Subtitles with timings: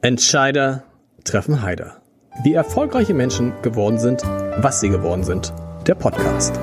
[0.00, 0.84] Entscheider
[1.24, 2.00] treffen Heider.
[2.44, 5.52] Wie erfolgreiche Menschen geworden sind, was sie geworden sind.
[5.88, 6.54] Der Podcast.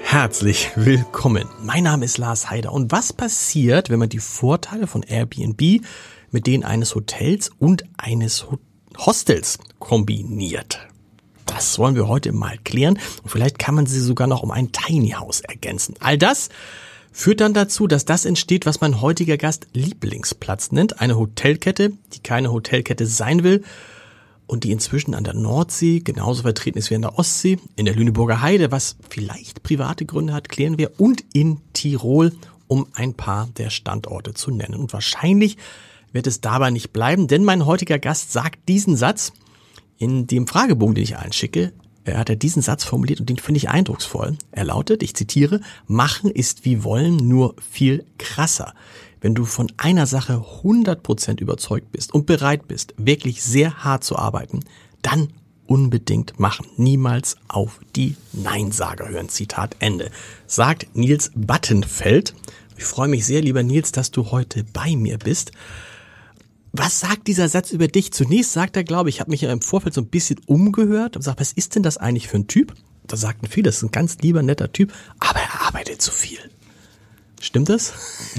[0.00, 1.48] Herzlich willkommen.
[1.60, 2.72] Mein Name ist Lars Heider.
[2.72, 5.84] Und was passiert, wenn man die Vorteile von Airbnb
[6.30, 8.46] mit denen eines Hotels und eines
[8.96, 10.86] Hostels kombiniert?
[11.46, 12.96] Das wollen wir heute mal klären.
[13.24, 15.96] Und vielleicht kann man sie sogar noch um ein Tiny House ergänzen.
[15.98, 16.48] All das
[17.12, 21.00] führt dann dazu, dass das entsteht, was mein heutiger Gast Lieblingsplatz nennt.
[21.00, 23.64] Eine Hotelkette, die keine Hotelkette sein will
[24.46, 27.94] und die inzwischen an der Nordsee genauso vertreten ist wie an der Ostsee, in der
[27.94, 32.32] Lüneburger Heide, was vielleicht private Gründe hat, klären wir, und in Tirol,
[32.66, 34.74] um ein paar der Standorte zu nennen.
[34.74, 35.56] Und wahrscheinlich
[36.12, 39.32] wird es dabei nicht bleiben, denn mein heutiger Gast sagt diesen Satz
[39.98, 41.72] in dem Fragebogen, den ich allen schicke,
[42.18, 44.36] hat er diesen Satz formuliert und den finde ich eindrucksvoll.
[44.52, 48.74] Er lautet, ich zitiere, machen ist wie wollen, nur viel krasser.
[49.20, 54.16] Wenn du von einer Sache 100% überzeugt bist und bereit bist, wirklich sehr hart zu
[54.16, 54.60] arbeiten,
[55.02, 55.28] dann
[55.66, 56.66] unbedingt machen.
[56.76, 59.28] Niemals auf die Neinsager hören.
[59.28, 60.10] Zitat Ende.
[60.46, 62.34] Sagt Nils Battenfeld.
[62.76, 65.52] Ich freue mich sehr, lieber Nils, dass du heute bei mir bist.
[66.72, 68.12] Was sagt dieser Satz über dich?
[68.12, 71.16] Zunächst sagt er, glaube ich, ich habe mich ja im Vorfeld so ein bisschen umgehört
[71.16, 72.74] und sagt, was ist denn das eigentlich für ein Typ?
[73.06, 76.38] Da sagten viele, das ist ein ganz lieber, netter Typ, aber er arbeitet zu viel.
[77.40, 77.92] Stimmt das?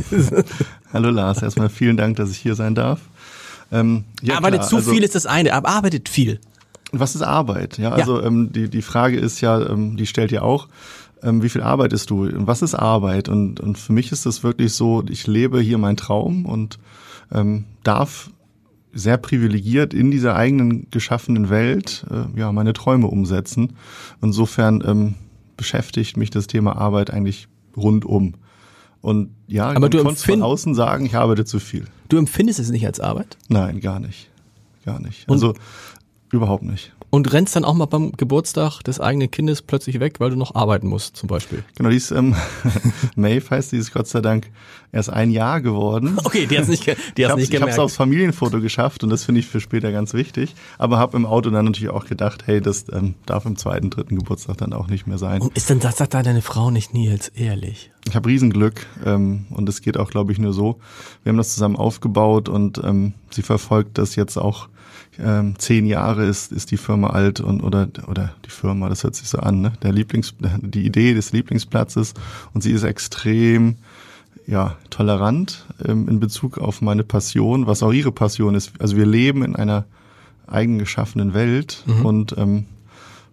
[0.93, 3.01] Hallo Lars, erstmal vielen Dank, dass ich hier sein darf.
[3.71, 6.39] Ähm, ja, arbeitet klar, zu also, viel ist das eine, aber arbeitet viel.
[6.93, 7.77] Was ist Arbeit?
[7.77, 8.27] Ja, also ja.
[8.27, 10.67] Ähm, die, die Frage ist ja, ähm, die stellt ihr auch,
[11.23, 12.23] ähm, wie viel arbeitest du?
[12.23, 13.27] Und was ist Arbeit?
[13.27, 16.79] Und, und für mich ist es wirklich so, ich lebe hier meinen Traum und
[17.31, 18.31] ähm, darf
[18.93, 23.73] sehr privilegiert in dieser eigenen geschaffenen Welt äh, ja meine Träume umsetzen.
[24.21, 25.15] Insofern ähm,
[25.57, 28.33] beschäftigt mich das Thema Arbeit eigentlich rundum.
[29.01, 31.85] Und ja, Aber man konnte von außen sagen, ich arbeite zu viel.
[32.09, 33.37] Du empfindest es nicht als Arbeit?
[33.47, 34.29] Nein, gar nicht.
[34.85, 35.27] Gar nicht.
[35.27, 35.53] Und also
[36.31, 36.93] überhaupt nicht.
[37.11, 40.55] Und rennst dann auch mal beim Geburtstag des eigenen Kindes plötzlich weg, weil du noch
[40.55, 41.63] arbeiten musst, zum Beispiel.
[41.75, 42.35] Genau, die ist, ähm,
[43.15, 44.49] Maeve heißt, die ist Gott sei Dank
[44.93, 46.17] erst ein Jahr geworden.
[46.31, 47.51] Okay, die hat's nicht, die hat's ich hab's, nicht gemerkt.
[47.51, 50.55] Ich habe es aufs Familienfoto geschafft und das finde ich für später ganz wichtig.
[50.77, 54.17] Aber habe im Auto dann natürlich auch gedacht, hey, das ähm, darf im zweiten, dritten
[54.17, 55.41] Geburtstag dann auch nicht mehr sein.
[55.41, 57.91] Und ist denn das sagt da deine Frau nicht Nils, ehrlich?
[58.07, 60.79] Ich habe Riesenglück ähm, und es geht auch, glaube ich, nur so.
[61.23, 64.69] Wir haben das zusammen aufgebaut und ähm, sie verfolgt das jetzt auch
[65.23, 69.15] ähm, zehn Jahre ist, ist die Firma alt und oder oder die Firma, das hört
[69.15, 69.73] sich so an, ne?
[69.83, 72.13] Der Lieblings, die Idee des Lieblingsplatzes
[72.53, 73.77] und sie ist extrem
[74.47, 78.73] ja tolerant ähm, in Bezug auf meine Passion, was auch ihre Passion ist.
[78.79, 79.85] Also wir leben in einer
[80.47, 82.05] eigen geschaffenen Welt mhm.
[82.05, 82.65] und ähm,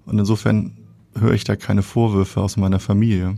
[0.07, 0.73] und insofern
[1.19, 3.37] höre ich da keine Vorwürfe aus meiner Familie.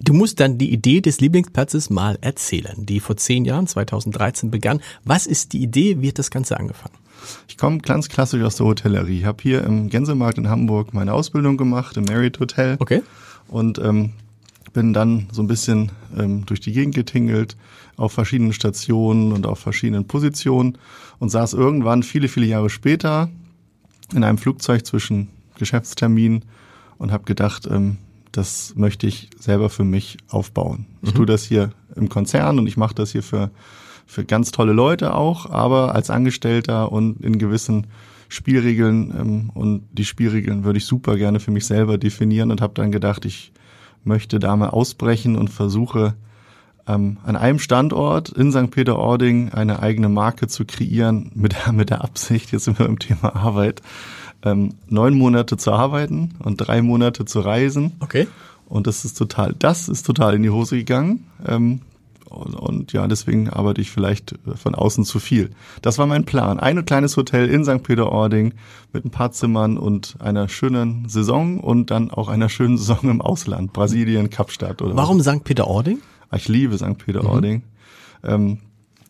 [0.00, 4.80] Du musst dann die Idee des Lieblingsplatzes mal erzählen, die vor zehn Jahren, 2013 begann.
[5.04, 6.00] Was ist die Idee?
[6.00, 6.94] Wie hat das Ganze angefangen?
[7.48, 9.18] Ich komme ganz klassisch aus der Hotellerie.
[9.18, 12.76] Ich habe hier im Gänsemarkt in Hamburg meine Ausbildung gemacht, im Marriott Hotel.
[12.78, 13.02] Okay.
[13.48, 14.12] Und ähm,
[14.72, 17.56] bin dann so ein bisschen ähm, durch die Gegend getingelt,
[17.96, 20.78] auf verschiedenen Stationen und auf verschiedenen Positionen
[21.18, 23.28] und saß irgendwann viele, viele Jahre später
[24.14, 26.44] in einem Flugzeug zwischen Geschäftstermin
[26.98, 27.98] und habe gedacht, ähm,
[28.32, 30.86] das möchte ich selber für mich aufbauen.
[31.02, 31.16] Ich mhm.
[31.16, 33.50] tue das hier im Konzern und ich mache das hier für
[34.10, 37.86] für ganz tolle Leute auch, aber als Angestellter und in gewissen
[38.28, 42.74] Spielregeln ähm, und die Spielregeln würde ich super gerne für mich selber definieren und habe
[42.74, 43.52] dann gedacht, ich
[44.02, 46.14] möchte da mal ausbrechen und versuche
[46.88, 48.72] ähm, an einem Standort in St.
[48.72, 53.36] Peter-Ording eine eigene Marke zu kreieren mit, mit der Absicht, jetzt sind wir im Thema
[53.36, 53.80] Arbeit,
[54.42, 57.92] ähm, neun Monate zu arbeiten und drei Monate zu reisen.
[58.00, 58.26] Okay.
[58.66, 61.26] Und das ist total, das ist total in die Hose gegangen.
[61.46, 61.82] Ähm,
[62.30, 65.50] und, und ja, deswegen arbeite ich vielleicht von außen zu viel.
[65.82, 66.60] Das war mein Plan.
[66.60, 67.82] Ein kleines Hotel in St.
[67.82, 68.54] Peter-Ording
[68.92, 73.20] mit ein paar Zimmern und einer schönen Saison und dann auch einer schönen Saison im
[73.20, 75.42] Ausland, Brasilien, Kapstadt oder Warum St.
[75.42, 75.98] Peter-Ording?
[76.30, 76.98] Ah, ich liebe St.
[76.98, 77.62] Peter-Ording.
[78.22, 78.28] Mhm.
[78.28, 78.58] Ähm,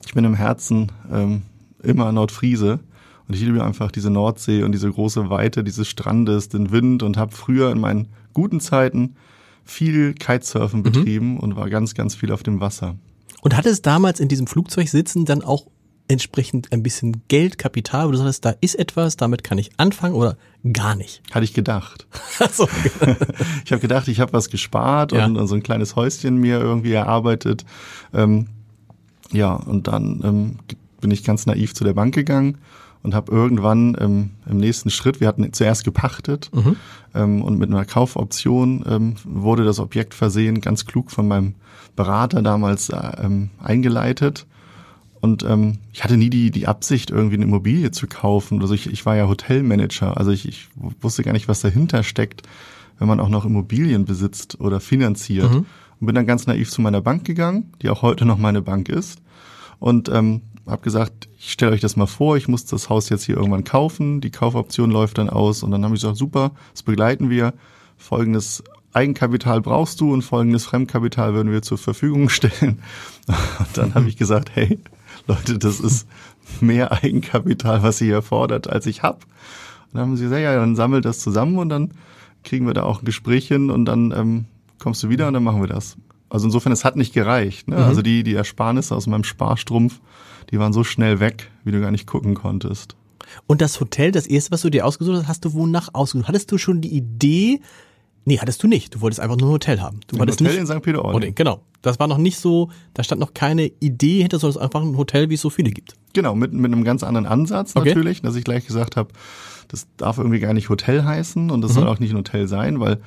[0.06, 1.42] ich bin im Herzen ähm,
[1.82, 2.80] immer Nordfriese
[3.28, 7.18] und ich liebe einfach diese Nordsee und diese große Weite dieses Strandes, den Wind und
[7.18, 9.16] habe früher in meinen guten Zeiten
[9.64, 10.84] viel Kitesurfen mhm.
[10.84, 12.96] betrieben und war ganz, ganz viel auf dem Wasser.
[13.42, 15.66] Und hatte es damals in diesem Flugzeug sitzen dann auch
[16.08, 20.14] entsprechend ein bisschen Geld, Kapital, wo du sagst, da ist etwas, damit kann ich anfangen
[20.14, 20.36] oder
[20.72, 21.22] gar nicht?
[21.30, 22.06] Hatte ich gedacht.
[22.52, 22.68] so.
[23.64, 25.24] ich habe gedacht, ich habe was gespart ja.
[25.24, 27.64] und, und, so ein kleines Häuschen mir irgendwie erarbeitet.
[28.12, 28.48] Ähm,
[29.30, 30.58] ja, und dann ähm,
[31.00, 32.58] bin ich ganz naiv zu der Bank gegangen
[33.02, 36.76] und habe irgendwann ähm, im nächsten Schritt, wir hatten zuerst gepachtet Mhm.
[37.14, 41.54] ähm, und mit einer Kaufoption ähm, wurde das Objekt versehen, ganz klug von meinem
[41.96, 44.46] Berater damals äh, ähm, eingeleitet.
[45.20, 48.60] Und ähm, ich hatte nie die, die Absicht, irgendwie eine Immobilie zu kaufen.
[48.62, 50.68] Also ich, ich war ja Hotelmanager, also ich, ich
[51.00, 52.42] wusste gar nicht, was dahinter steckt,
[52.98, 55.50] wenn man auch noch Immobilien besitzt oder finanziert.
[55.52, 55.66] Mhm.
[56.00, 58.88] Und bin dann ganz naiv zu meiner Bank gegangen, die auch heute noch meine Bank
[58.88, 59.20] ist.
[59.78, 63.24] Und ähm, habe gesagt, ich stelle euch das mal vor, ich muss das Haus jetzt
[63.24, 65.62] hier irgendwann kaufen, die Kaufoption läuft dann aus.
[65.62, 67.54] Und dann habe ich gesagt, super, das begleiten wir.
[67.96, 68.62] Folgendes
[68.92, 72.82] Eigenkapital brauchst du und folgendes Fremdkapital würden wir zur Verfügung stellen.
[73.26, 74.78] Und dann habe ich gesagt, hey,
[75.26, 76.06] Leute, das ist
[76.60, 79.24] mehr Eigenkapital, was ihr hier fordert, als ich hab.
[79.24, 81.92] Und dann haben sie gesagt, ja, dann sammelt das zusammen und dann
[82.42, 84.44] kriegen wir da auch ein Gespräch hin und dann ähm,
[84.78, 85.96] kommst du wieder und dann machen wir das.
[86.28, 87.68] Also insofern, es hat nicht gereicht.
[87.68, 87.76] Ne?
[87.76, 87.82] Mhm.
[87.82, 90.00] Also die, die Ersparnisse aus meinem Sparstrumpf,
[90.50, 92.96] die waren so schnell weg, wie du gar nicht gucken konntest.
[93.46, 96.28] Und das Hotel, das erste, was du dir ausgesucht hast, hast du wonach ausgesucht?
[96.28, 97.60] Hattest du schon die Idee?
[98.24, 98.94] Nee, hattest du nicht.
[98.94, 100.00] Du wolltest einfach nur ein Hotel haben.
[100.08, 100.82] Du Ein Hotel nicht in St.
[100.82, 101.34] Peter-Ording.
[101.34, 101.62] genau.
[101.82, 104.82] Das war noch nicht so, da stand noch keine Idee hinter, sondern es ist einfach
[104.82, 105.94] ein Hotel, wie es so viele gibt.
[106.12, 107.88] Genau, mit, mit einem ganz anderen Ansatz Okay.
[107.88, 109.08] natürlich, dass ich gleich gesagt habe,
[109.68, 112.80] das darf irgendwie gar nicht Hotel heißen und das soll auch nicht ein Hotel sein,
[112.80, 113.00] weil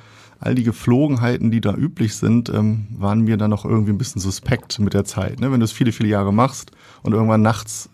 [0.44, 4.20] all die Geflogenheiten, die da üblich sind, ähm, waren mir dann noch irgendwie ein bisschen
[4.20, 5.40] suspekt mit der Zeit.
[5.40, 5.50] Ne?
[5.50, 7.88] Wenn du es viele, viele Jahre machst und irgendwann nachts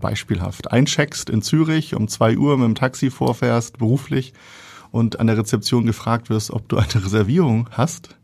[0.00, 4.32] beispielhaft eincheckst in Zürich, um zwei Uhr mit dem Taxi vorfährst, beruflich,
[4.92, 8.16] und an der Rezeption gefragt wirst, ob du eine Reservierung hast,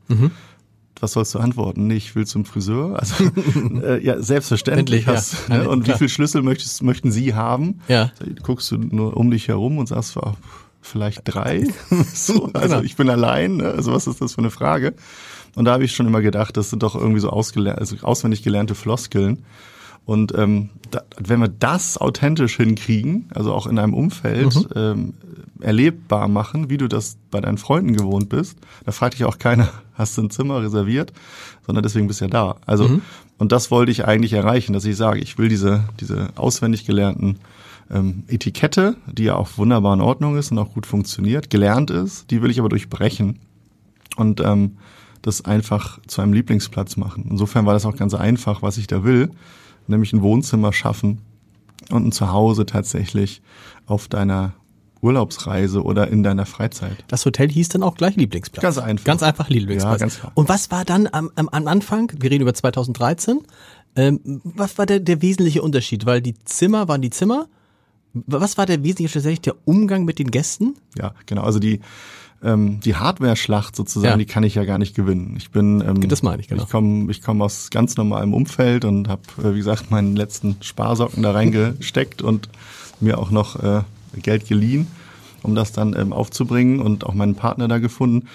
[1.00, 1.86] was sollst du antworten?
[1.88, 2.98] Nee, ich will zum Friseur.
[3.00, 3.24] Also
[3.82, 5.06] äh, ja, selbstverständlich.
[5.06, 5.68] Hast, Ja, ne?
[5.68, 5.96] Und klar.
[5.96, 7.80] wie viel Schlüssel möchtest, möchten Sie haben?
[7.88, 8.12] Ja.
[8.42, 10.36] Guckst du nur um dich herum und sagst, ah,
[10.80, 11.66] vielleicht drei?
[12.14, 12.80] so, also Genau.
[12.82, 13.56] ich bin allein.
[13.58, 13.64] Ne?
[13.70, 14.94] Also was ist das für eine Frage?
[15.56, 18.74] Und da habe ich schon immer gedacht, das sind doch irgendwie so also auswendig gelernte
[18.74, 19.44] Floskeln.
[20.06, 24.66] Und ähm, da, wenn wir das authentisch hinkriegen, also auch in einem Umfeld Mhm.
[24.74, 25.14] ähm,
[25.60, 28.56] erlebbar machen, wie du das bei deinen Freunden gewohnt bist,
[28.86, 31.12] da fragt dich auch keiner, hast du ein Zimmer reserviert,
[31.66, 32.56] sondern deswegen bist du ja da.
[32.64, 33.02] Also Mhm.
[33.38, 37.36] und das wollte ich eigentlich erreichen, dass ich sage, ich will diese diese auswendig gelernten
[37.90, 42.30] ähm, Etikette, die ja auch wunderbar in Ordnung ist und auch gut funktioniert, gelernt ist,
[42.30, 43.40] die will ich aber durchbrechen
[44.16, 44.76] und ähm,
[45.22, 47.26] das einfach zu einem Lieblingsplatz machen.
[47.30, 49.30] Insofern war das auch ganz einfach, was ich da will,
[49.86, 51.20] nämlich ein Wohnzimmer schaffen
[51.90, 53.42] und ein Zuhause tatsächlich
[53.86, 54.54] auf deiner
[55.02, 57.04] Urlaubsreise oder in deiner Freizeit.
[57.08, 58.62] Das Hotel hieß dann auch gleich Lieblingsplatz.
[58.62, 59.04] Ganz einfach.
[59.04, 60.00] Ganz einfach Lieblingsplatz.
[60.00, 60.32] Ja, ganz klar.
[60.34, 63.40] Und was war dann am, am, am Anfang, wir reden über 2013,
[63.96, 66.06] ähm, was war der, der wesentliche Unterschied?
[66.06, 67.48] Weil die Zimmer waren die Zimmer.
[68.12, 70.74] Was war der wesentliche tatsächlich der Umgang mit den Gästen?
[70.98, 71.42] Ja, genau.
[71.42, 71.80] Also die
[72.42, 74.16] ähm, die Hardware-Schlacht sozusagen, Ja.
[74.16, 75.34] die kann ich ja gar nicht gewinnen.
[75.36, 76.62] Ich bin, ähm, Das meine ich, genau.
[76.62, 80.56] Ich komme, ich komme aus ganz normalem Umfeld und habe, äh, wie gesagt, meinen letzten
[80.62, 82.48] Sparsocken da reingesteckt und
[82.98, 83.82] mir auch noch äh,
[84.22, 84.86] Geld geliehen,
[85.42, 88.26] um das dann ähm, aufzubringen und auch meinen Partner da gefunden.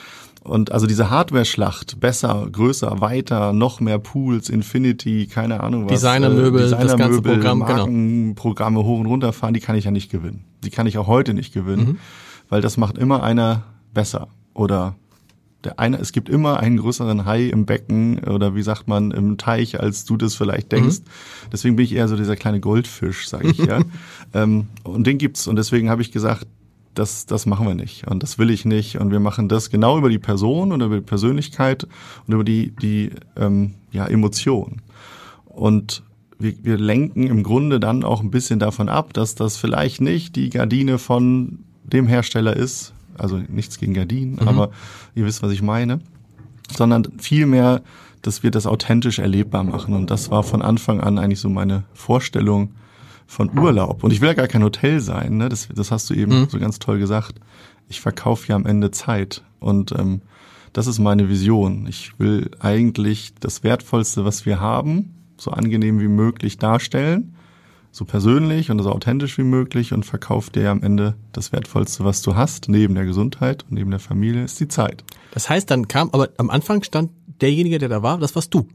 [0.45, 5.93] Und also diese Hardware-Schlacht, besser, größer, weiter, noch mehr Pools, Infinity, keine Ahnung was.
[5.93, 7.77] Designermöbel, das ganze Designermöbel, Programm, genau.
[7.77, 10.45] Markenprogramme hoch und runter fahren, die kann ich ja nicht gewinnen.
[10.63, 11.97] Die kann ich auch heute nicht gewinnen, Mhm.
[12.49, 13.63] weil das macht immer einer
[13.93, 14.27] besser.
[14.53, 14.95] Oder
[15.63, 19.39] der eine, es gibt immer einen größeren Hai im Becken oder wie sagt man, im
[19.39, 20.97] Teich, als du das vielleicht denkst.
[21.51, 23.79] Deswegen bin ich eher so dieser kleine Goldfisch, sage ich ja.
[24.35, 25.47] ähm, und den gibt's.
[25.47, 26.45] Und deswegen habe ich gesagt,
[26.95, 28.07] das, das machen wir nicht.
[28.07, 28.99] Und das will ich nicht.
[28.99, 31.83] Und wir machen das genau über die Person und über die Persönlichkeit
[32.25, 34.81] und über die, die ähm, ja, Emotion.
[35.45, 36.03] Und
[36.39, 40.35] wir, wir lenken im Grunde dann auch ein bisschen davon ab, dass das vielleicht nicht
[40.35, 44.71] die Gardine von dem Hersteller ist, also nichts gegen Gardinen, aber
[45.13, 45.99] ihr wisst, was ich meine,
[46.75, 47.81] sondern vielmehr,
[48.21, 49.93] dass wir das authentisch erlebbar machen.
[49.93, 52.71] Und das war von Anfang an eigentlich so meine Vorstellung
[53.27, 54.03] von Urlaub.
[54.03, 55.49] Und ich will ja gar kein Hotel sein, ne?
[55.49, 57.35] das, das hast du eben so ganz toll gesagt.
[57.87, 59.43] Ich verkaufe ja am Ende Zeit.
[59.59, 60.21] Und ähm,
[60.73, 61.87] das ist meine Vision.
[61.87, 67.35] Ich will eigentlich das Wertvollste, was wir haben, so angenehm wie möglich darstellen,
[67.91, 72.21] so persönlich und so authentisch wie möglich und verkauf dir am Ende das Wertvollste, was
[72.21, 75.03] du hast, neben der Gesundheit und neben der Familie, ist die Zeit.
[75.31, 78.67] Das heißt, dann kam, aber am Anfang stand derjenige, der da war, das warst du.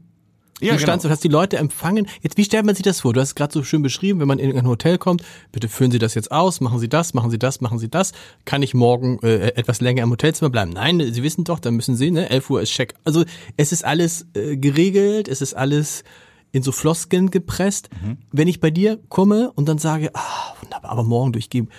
[0.61, 2.07] Ja, du standst und hast die Leute empfangen.
[2.21, 3.13] Jetzt, wie stellt man sich das vor?
[3.13, 5.91] Du hast es gerade so schön beschrieben, wenn man in ein Hotel kommt, bitte führen
[5.91, 8.11] Sie das jetzt aus, machen Sie das, machen Sie das, machen Sie das.
[8.45, 10.71] Kann ich morgen äh, etwas länger im Hotelzimmer bleiben?
[10.71, 12.29] Nein, Sie wissen doch, dann müssen Sie, ne?
[12.29, 12.93] 11 Uhr ist Check.
[13.03, 13.25] Also
[13.57, 16.03] es ist alles äh, geregelt, es ist alles
[16.51, 17.89] in so Floskeln gepresst.
[18.31, 21.69] Wenn ich bei dir komme und dann sage, ah, wunderbar, aber morgen durchgeben.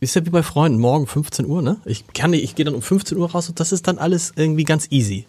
[0.00, 1.76] Ist ja wie bei Freunden, morgen 15 Uhr, ne?
[1.84, 4.32] Ich kann nicht, ich gehe dann um 15 Uhr raus und das ist dann alles
[4.34, 5.26] irgendwie ganz easy.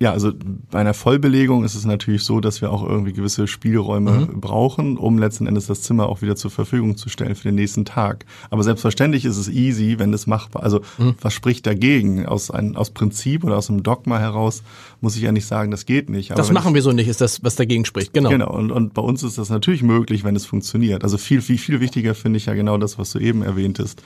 [0.00, 0.32] Ja, also
[0.70, 4.40] bei einer Vollbelegung ist es natürlich so, dass wir auch irgendwie gewisse Spielräume mhm.
[4.40, 7.84] brauchen, um letzten Endes das Zimmer auch wieder zur Verfügung zu stellen für den nächsten
[7.84, 8.24] Tag.
[8.50, 10.62] Aber selbstverständlich ist es easy, wenn es machbar.
[10.62, 11.16] Also mhm.
[11.20, 12.26] was spricht dagegen?
[12.26, 14.62] Aus ein, aus Prinzip oder aus einem Dogma heraus
[15.00, 16.30] muss ich ja nicht sagen, das geht nicht.
[16.30, 18.12] Aber das machen ich, wir so nicht, ist das, was dagegen spricht.
[18.12, 18.28] Genau.
[18.30, 18.52] Genau.
[18.52, 21.02] Und, und bei uns ist das natürlich möglich, wenn es funktioniert.
[21.02, 24.00] Also viel, viel, viel wichtiger finde ich ja genau das, was du eben erwähntest.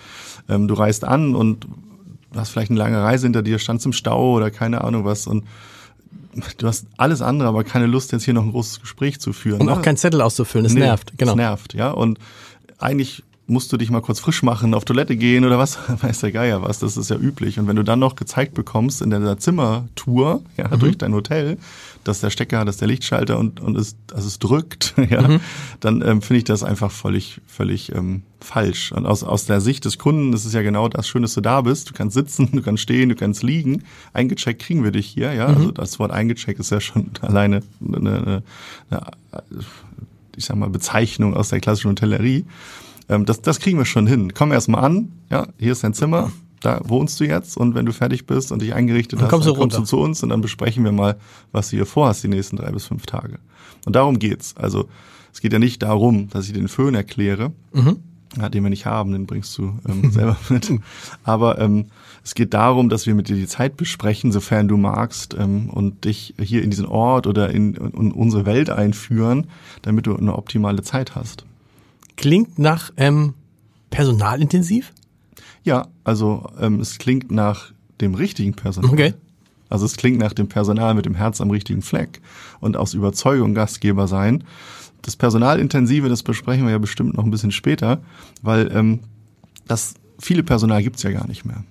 [0.48, 1.66] Ähm, du reist an und
[2.34, 5.44] hast vielleicht eine lange Reise hinter dir, standst im Stau oder keine Ahnung was und
[6.58, 9.60] du hast alles andere, aber keine Lust, jetzt hier noch ein großes Gespräch zu führen.
[9.60, 9.72] Und ne?
[9.72, 11.12] auch kein Zettel auszufüllen, das nee, nervt.
[11.16, 11.32] Genau.
[11.32, 11.90] Das nervt, ja.
[11.90, 12.18] Und
[12.78, 16.32] eigentlich musst du dich mal kurz frisch machen, auf Toilette gehen oder was, weiß der
[16.32, 17.58] Geier was, das ist ja üblich.
[17.58, 20.78] Und wenn du dann noch gezeigt bekommst in der Zimmertour, ja, mhm.
[20.78, 21.58] durch dein Hotel,
[22.04, 25.40] dass der Stecker, dass der Lichtschalter und, und es, also es drückt, ja, mhm.
[25.80, 28.92] dann ähm, finde ich das einfach völlig, völlig ähm, falsch.
[28.92, 31.40] Und aus, aus der Sicht des Kunden ist es ja genau das Schön, dass du
[31.40, 31.90] da bist.
[31.90, 33.82] Du kannst sitzen, du kannst stehen, du kannst liegen.
[34.12, 35.48] Eingecheckt kriegen wir dich hier, ja.
[35.48, 35.56] Mhm.
[35.56, 38.42] Also das Wort eingecheckt ist ja schon alleine eine, eine,
[38.90, 39.02] eine
[40.36, 42.44] ich sag mal, Bezeichnung aus der klassischen Hotellerie.
[43.08, 44.34] Ähm, das, das kriegen wir schon hin.
[44.34, 46.32] Komm erst mal an, ja, hier ist dein Zimmer,
[46.62, 49.48] da wohnst du jetzt und wenn du fertig bist und dich eingerichtet dann hast, kommst
[49.48, 51.16] dann kommst du zu uns und dann besprechen wir mal,
[51.50, 53.38] was du hier vorhast die nächsten drei bis fünf Tage.
[53.84, 54.54] Und darum geht's.
[54.56, 54.88] Also
[55.32, 57.98] es geht ja nicht darum, dass ich den Föhn erkläre, mhm.
[58.36, 60.70] ja, den wir nicht haben, den bringst du ähm, selber mit.
[61.24, 61.86] Aber ähm,
[62.24, 66.04] es geht darum, dass wir mit dir die Zeit besprechen, sofern du magst, ähm, und
[66.04, 69.46] dich hier in diesen Ort oder in, in unsere Welt einführen,
[69.82, 71.44] damit du eine optimale Zeit hast.
[72.16, 73.34] Klingt nach ähm,
[73.90, 74.92] personalintensiv?
[75.64, 78.90] Ja, also ähm, es klingt nach dem richtigen Personal.
[78.92, 79.14] Okay.
[79.68, 82.20] Also es klingt nach dem Personal mit dem Herz am richtigen Fleck
[82.60, 84.44] und aus Überzeugung Gastgeber sein.
[85.00, 88.02] Das Personalintensive, das besprechen wir ja bestimmt noch ein bisschen später,
[88.42, 89.00] weil ähm,
[89.66, 91.64] das viele Personal gibt's ja gar nicht mehr.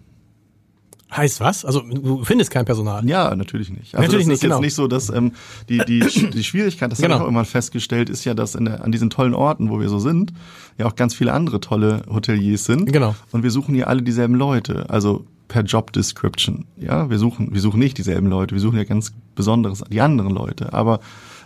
[1.16, 1.66] Heißt was?
[1.66, 3.06] Also du findest kein Personal?
[3.08, 3.96] Ja, natürlich nicht.
[3.96, 4.62] Also natürlich das ist nicht, jetzt genau.
[4.62, 5.34] nicht so, dass ähm,
[5.68, 6.00] die, die,
[6.34, 7.16] die Schwierigkeit, das genau.
[7.16, 9.80] habe ich auch immer festgestellt, ist ja, dass in der, an diesen tollen Orten, wo
[9.80, 10.32] wir so sind,
[10.78, 12.92] ja auch ganz viele andere tolle Hoteliers sind.
[12.92, 13.16] Genau.
[13.32, 14.90] Und wir suchen hier alle dieselben Leute.
[14.90, 16.64] Also per Job Description.
[16.78, 20.34] Ja, wir suchen, wir suchen nicht dieselben Leute, wir suchen ja ganz besonderes, die anderen
[20.34, 20.72] Leute.
[20.72, 21.02] Aber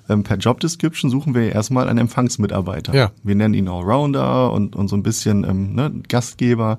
[0.07, 2.93] ähm, per Job Description suchen wir ja erstmal einen Empfangsmitarbeiter.
[2.93, 3.11] Ja.
[3.23, 6.77] Wir nennen ihn Allrounder und, und so ein bisschen ähm, ne, Gastgeber.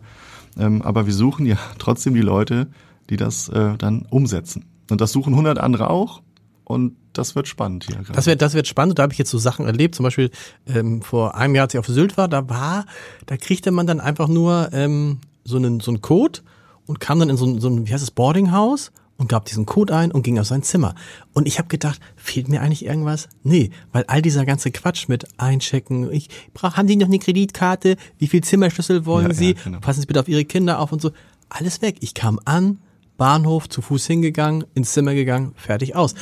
[0.59, 2.69] Ähm, aber wir suchen ja trotzdem die Leute,
[3.11, 4.65] die das äh, dann umsetzen.
[4.91, 6.23] Und das suchen 100 andere auch.
[6.65, 7.97] Und das wird spannend hier.
[7.97, 8.13] Gerade.
[8.13, 8.99] Das wird, das wird spannend.
[8.99, 9.95] Da habe ich jetzt so Sachen erlebt.
[9.95, 10.31] Zum Beispiel
[10.67, 12.87] ähm, vor einem Jahr, als ich auf Sylt war, da war,
[13.27, 16.41] da kriegte man dann einfach nur ähm, so einen so einen Code
[16.87, 19.67] und kam dann in so ein, so ein wie heißt es Boardinghaus und gab diesen
[19.67, 20.95] Code ein und ging auf sein Zimmer.
[21.33, 23.29] Und ich habe gedacht, fehlt mir eigentlich irgendwas?
[23.43, 27.97] Nee, weil all dieser ganze Quatsch mit einchecken, ich brauch, haben Sie noch eine Kreditkarte?
[28.19, 29.53] Wie viel Zimmerschlüssel wollen ja, Sie?
[29.53, 29.81] Ja, genau.
[29.81, 31.13] Passen Sie bitte auf Ihre Kinder auf und so.
[31.49, 31.97] Alles weg.
[32.01, 32.79] Ich kam an,
[33.17, 36.15] Bahnhof, zu Fuß hingegangen, ins Zimmer gegangen, fertig aus.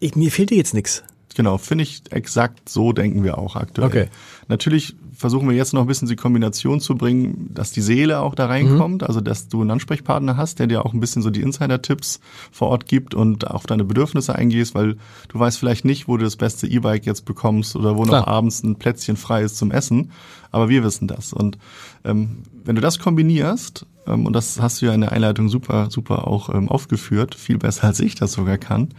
[0.00, 1.02] Ich, mir fehlte jetzt nichts.
[1.34, 3.88] Genau, finde ich exakt so denken wir auch aktuell.
[3.88, 4.08] Okay.
[4.48, 8.34] Natürlich versuchen wir jetzt noch ein bisschen die Kombination zu bringen, dass die Seele auch
[8.34, 9.06] da reinkommt, mhm.
[9.06, 12.68] also dass du einen Ansprechpartner hast, der dir auch ein bisschen so die Insider-Tipps vor
[12.68, 14.96] Ort gibt und auf deine Bedürfnisse eingehst, weil
[15.28, 18.20] du weißt vielleicht nicht, wo du das beste E-Bike jetzt bekommst oder wo Klar.
[18.20, 20.10] noch abends ein Plätzchen frei ist zum Essen,
[20.50, 21.32] aber wir wissen das.
[21.32, 21.58] Und
[22.04, 25.90] ähm, wenn du das kombinierst, ähm, und das hast du ja in der Einleitung super,
[25.90, 28.90] super auch ähm, aufgeführt, viel besser als ich das sogar kann,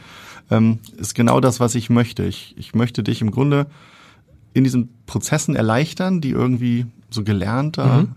[0.51, 2.23] ähm, ist genau das, was ich möchte.
[2.23, 3.67] Ich, ich möchte dich im Grunde
[4.53, 8.15] in diesen Prozessen erleichtern, die irgendwie so gelernter mhm.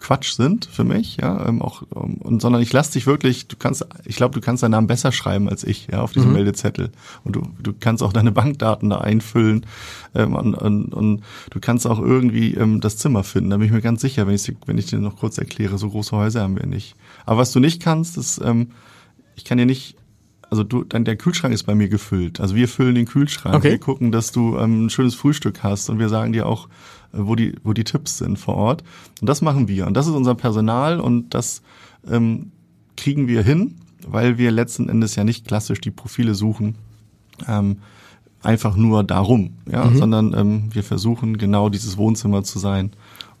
[0.00, 3.56] Quatsch sind für mich, ja, ähm, auch ähm, und sondern ich lasse dich wirklich, du
[3.56, 6.36] kannst, ich glaube, du kannst deinen Namen besser schreiben als ich, ja, auf diesem mhm.
[6.36, 6.90] Meldezettel
[7.22, 9.66] und du du kannst auch deine Bankdaten da einfüllen
[10.14, 13.50] ähm, und, und, und du kannst auch irgendwie ähm, das Zimmer finden.
[13.50, 15.90] Da bin ich mir ganz sicher, wenn ich wenn ich dir noch kurz erkläre, so
[15.90, 16.96] große Häuser haben wir nicht.
[17.26, 18.70] Aber was du nicht kannst, ist, ähm,
[19.36, 19.96] ich kann dir nicht
[20.50, 22.40] also du, dann der Kühlschrank ist bei mir gefüllt.
[22.40, 23.54] Also wir füllen den Kühlschrank.
[23.54, 23.70] Okay.
[23.70, 26.66] Wir gucken, dass du ähm, ein schönes Frühstück hast und wir sagen dir auch,
[27.12, 28.82] äh, wo die, wo die Tipps sind vor Ort.
[29.20, 29.86] Und das machen wir.
[29.86, 31.62] Und das ist unser Personal und das
[32.10, 32.50] ähm,
[32.96, 33.76] kriegen wir hin,
[34.06, 36.74] weil wir letzten Endes ja nicht klassisch die Profile suchen.
[37.46, 37.78] Ähm,
[38.42, 39.98] einfach nur darum, ja, mhm.
[39.98, 42.90] sondern ähm, wir versuchen genau dieses Wohnzimmer zu sein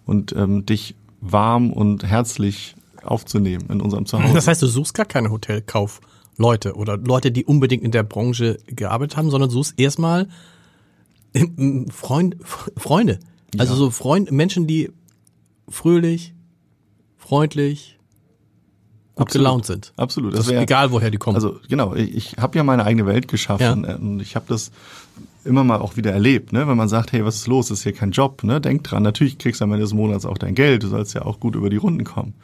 [0.06, 4.34] und ähm, dich warm und herzlich aufzunehmen in unserem Zuhause.
[4.34, 6.00] Das heißt, du suchst gar keine Hotelkauf
[6.36, 10.28] Leute oder Leute, die unbedingt in der Branche gearbeitet haben, sondern suchst erstmal
[11.90, 12.36] Freund,
[12.76, 13.20] Freunde.
[13.58, 13.78] Also ja.
[13.78, 14.90] so Freund, Menschen, die
[15.68, 16.34] fröhlich,
[17.16, 17.98] freundlich,
[19.14, 19.44] gut Absolut.
[19.44, 19.92] gelaunt sind.
[19.96, 20.32] Absolut.
[20.32, 21.36] Das, das ist egal, woher die kommen.
[21.36, 23.96] Also genau, ich, ich habe ja meine eigene Welt geschaffen ja.
[23.96, 24.70] und ich habe das
[25.44, 26.68] immer mal auch wieder erlebt, ne?
[26.68, 28.60] wenn man sagt, hey, was ist los, das ist hier kein Job, ne?
[28.60, 31.22] denk dran, natürlich kriegst du am Ende des Monats auch dein Geld, du sollst ja
[31.22, 32.34] auch gut über die Runden kommen.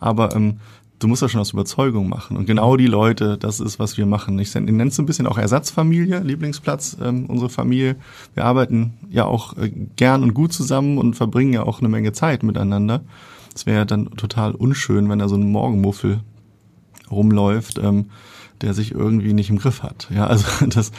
[0.00, 0.60] Aber ähm,
[0.98, 2.36] du musst das schon aus Überzeugung machen.
[2.36, 4.38] Und genau die Leute, das ist, was wir machen.
[4.38, 7.96] Ich nenne es ein bisschen auch Ersatzfamilie, Lieblingsplatz, ähm, unsere Familie.
[8.34, 12.12] Wir arbeiten ja auch äh, gern und gut zusammen und verbringen ja auch eine Menge
[12.12, 13.02] Zeit miteinander.
[13.54, 16.20] Es wäre dann total unschön, wenn da so ein Morgenmuffel
[17.10, 18.06] rumläuft, ähm,
[18.62, 20.08] der sich irgendwie nicht im Griff hat.
[20.14, 20.92] Ja, also das,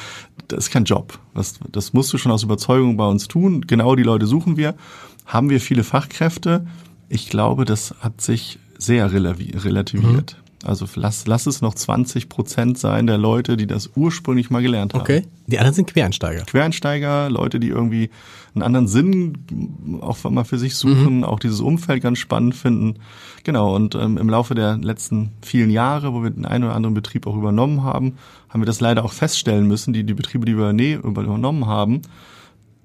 [0.47, 1.19] das ist kein Job.
[1.33, 3.61] Das, das musst du schon aus Überzeugung bei uns tun.
[3.65, 4.75] Genau die Leute suchen wir.
[5.25, 6.67] Haben wir viele Fachkräfte?
[7.09, 10.37] Ich glaube, das hat sich sehr relativiert.
[10.37, 10.47] Mhm.
[10.63, 14.93] Also lass, lass es noch 20 Prozent sein der Leute, die das ursprünglich mal gelernt
[14.93, 15.01] haben.
[15.01, 15.23] Okay.
[15.45, 16.43] Die anderen sind Quereinsteiger.
[16.45, 18.09] Quereinsteiger, Leute, die irgendwie
[18.55, 21.23] einen anderen Sinn auch mal für sich suchen, mhm.
[21.23, 22.95] auch dieses Umfeld ganz spannend finden.
[23.43, 23.75] Genau.
[23.75, 27.27] Und ähm, im Laufe der letzten vielen Jahre, wo wir den einen oder anderen Betrieb
[27.27, 28.17] auch übernommen haben,
[28.49, 29.93] haben wir das leider auch feststellen müssen.
[29.93, 32.01] Die, die Betriebe, die wir übernommen haben,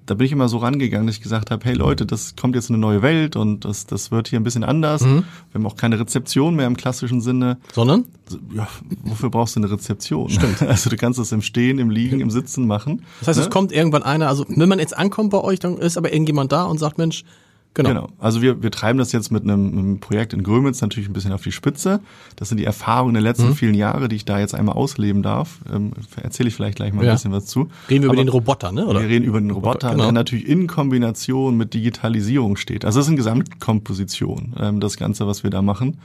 [0.05, 2.69] da bin ich immer so rangegangen, dass ich gesagt habe, hey Leute, das kommt jetzt
[2.69, 5.01] eine neue Welt und das, das wird hier ein bisschen anders.
[5.01, 5.23] Mhm.
[5.51, 7.57] Wir haben auch keine Rezeption mehr im klassischen Sinne.
[7.73, 8.05] Sondern?
[8.53, 8.67] Ja,
[9.03, 10.29] wofür brauchst du eine Rezeption?
[10.29, 10.61] Stimmt.
[10.73, 13.03] Also du kannst es im Stehen, im Liegen, im Sitzen machen.
[13.19, 13.45] Das heißt, ne?
[13.45, 16.51] es kommt irgendwann einer, also wenn man jetzt ankommt bei euch, dann ist aber irgendjemand
[16.51, 17.25] da und sagt, Mensch,
[17.75, 17.89] Genau.
[17.89, 18.09] genau.
[18.19, 21.33] Also wir, wir treiben das jetzt mit einem, einem Projekt in Grömitz natürlich ein bisschen
[21.33, 22.01] auf die Spitze.
[22.35, 23.55] Das sind die Erfahrungen der letzten mhm.
[23.55, 25.59] vielen Jahre, die ich da jetzt einmal ausleben darf.
[25.73, 27.11] Ähm, Erzähle ich vielleicht gleich mal ja.
[27.11, 27.69] ein bisschen was zu.
[27.89, 28.85] Reden wir Aber über den Roboter, ne?
[28.85, 29.01] Oder?
[29.01, 30.03] Wir reden über den Roboter, genau.
[30.03, 32.85] der natürlich in Kombination mit Digitalisierung steht.
[32.85, 35.97] Also das ist eine Gesamtkomposition, ähm, das Ganze, was wir da machen.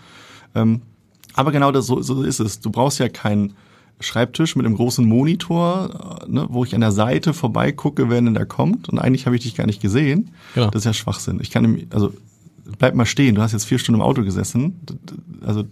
[0.54, 0.80] Ähm,
[1.34, 2.60] aber genau das, so, so ist es.
[2.60, 3.52] Du brauchst ja kein
[4.00, 8.34] Schreibtisch mit einem großen Monitor, äh, ne, wo ich an der Seite vorbeigucke, wer denn
[8.34, 8.88] da kommt.
[8.88, 10.30] Und eigentlich habe ich dich gar nicht gesehen.
[10.54, 10.70] Genau.
[10.70, 11.40] Das ist ja Schwachsinn.
[11.40, 12.12] Ich kann, also
[12.78, 13.34] bleib mal stehen.
[13.34, 14.80] Du hast jetzt vier Stunden im Auto gesessen.
[15.44, 15.64] Also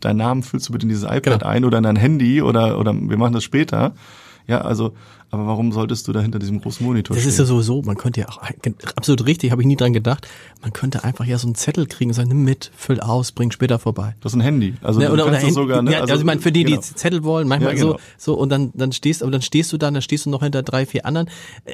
[0.00, 1.46] deinen Namen füllst du bitte in dieses iPad genau.
[1.46, 3.94] ein oder in dein Handy oder oder wir machen das später.
[4.46, 4.94] Ja, also
[5.34, 7.28] aber warum solltest du da hinter diesem großen Monitor das stehen?
[7.28, 8.40] Das ist ja sowieso, man könnte ja auch,
[8.94, 10.28] absolut richtig, habe ich nie dran gedacht,
[10.62, 13.50] man könnte einfach ja so einen Zettel kriegen und sagen, nimm mit, füll aus, bring
[13.50, 14.14] später vorbei.
[14.20, 14.74] Das ist ein Handy.
[14.80, 15.90] Also ne, oder, oder Handy, sogar, ne?
[15.90, 16.80] ja, also, also ich meine, für die, genau.
[16.80, 17.92] die Zettel wollen, manchmal ja, genau.
[18.16, 20.42] so, so und dann, dann stehst, aber dann stehst du da, dann stehst du noch
[20.42, 21.28] hinter drei, vier anderen.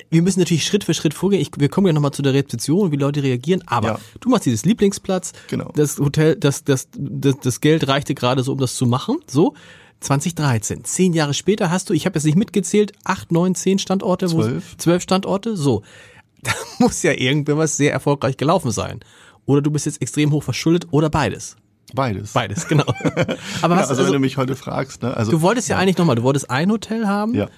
[0.09, 1.43] Wir müssen natürlich Schritt für Schritt vorgehen.
[1.43, 3.99] Ich, wir kommen ja nochmal zu der Rezeption, wie Leute reagieren, aber ja.
[4.21, 5.71] du machst dieses Lieblingsplatz, genau.
[5.75, 9.55] das Hotel, das, das, das, das Geld reichte gerade so, um das zu machen, so.
[10.01, 10.85] 2013.
[10.85, 14.77] Zehn Jahre später hast du, ich habe jetzt nicht mitgezählt, acht, neun, zehn Standorte, zwölf,
[14.79, 15.57] zwölf Standorte.
[15.57, 15.83] So,
[16.43, 19.01] da muss ja irgendwas sehr erfolgreich gelaufen sein.
[19.47, 21.57] Oder du bist jetzt extrem hoch verschuldet oder beides.
[21.95, 22.33] Beides.
[22.33, 22.85] Beides, genau.
[23.63, 25.17] Aber was, ja, also, also, wenn du mich heute fragst, ne?
[25.17, 27.49] Also, du wolltest ja, ja eigentlich nochmal, du wolltest ein Hotel haben, ja.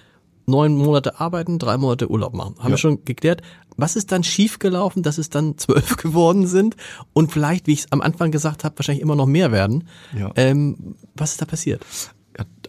[0.47, 2.55] neun Monate arbeiten, drei Monate Urlaub machen.
[2.59, 2.71] Haben ja.
[2.71, 3.43] wir schon geklärt.
[3.77, 6.77] Was ist dann schiefgelaufen, dass es dann zwölf geworden sind
[7.13, 9.89] und vielleicht, wie ich es am Anfang gesagt habe, wahrscheinlich immer noch mehr werden?
[10.19, 10.31] Ja.
[10.37, 11.85] Ähm, was ist da passiert?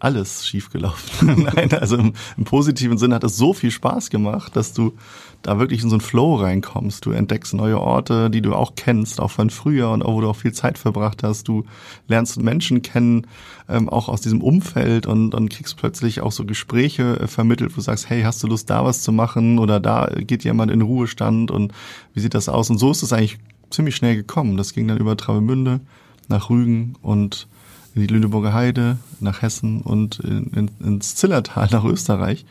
[0.03, 1.49] Alles schiefgelaufen.
[1.55, 4.93] Nein, also im, im, positiven Sinne hat es so viel Spaß gemacht, dass du
[5.41, 7.05] da wirklich in so einen Flow reinkommst.
[7.05, 10.29] Du entdeckst neue Orte, die du auch kennst, auch von früher und auch wo du
[10.29, 11.47] auch viel Zeit verbracht hast.
[11.47, 11.63] Du
[12.07, 13.27] lernst Menschen kennen,
[13.69, 17.75] ähm, auch aus diesem Umfeld und, und kriegst plötzlich auch so Gespräche äh, vermittelt, wo
[17.75, 19.57] du sagst, hey, hast du Lust, da was zu machen?
[19.57, 21.73] Oder da geht jemand in Ruhestand und
[22.13, 22.69] wie sieht das aus?
[22.69, 23.39] Und so ist es eigentlich
[23.69, 24.57] ziemlich schnell gekommen.
[24.57, 25.79] Das ging dann über Travemünde
[26.27, 27.47] nach Rügen und
[27.95, 32.45] in die Lüneburger Heide, nach Hessen und in, in, ins Zillertal nach Österreich.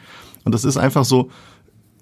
[0.44, 1.30] Und das ist einfach so,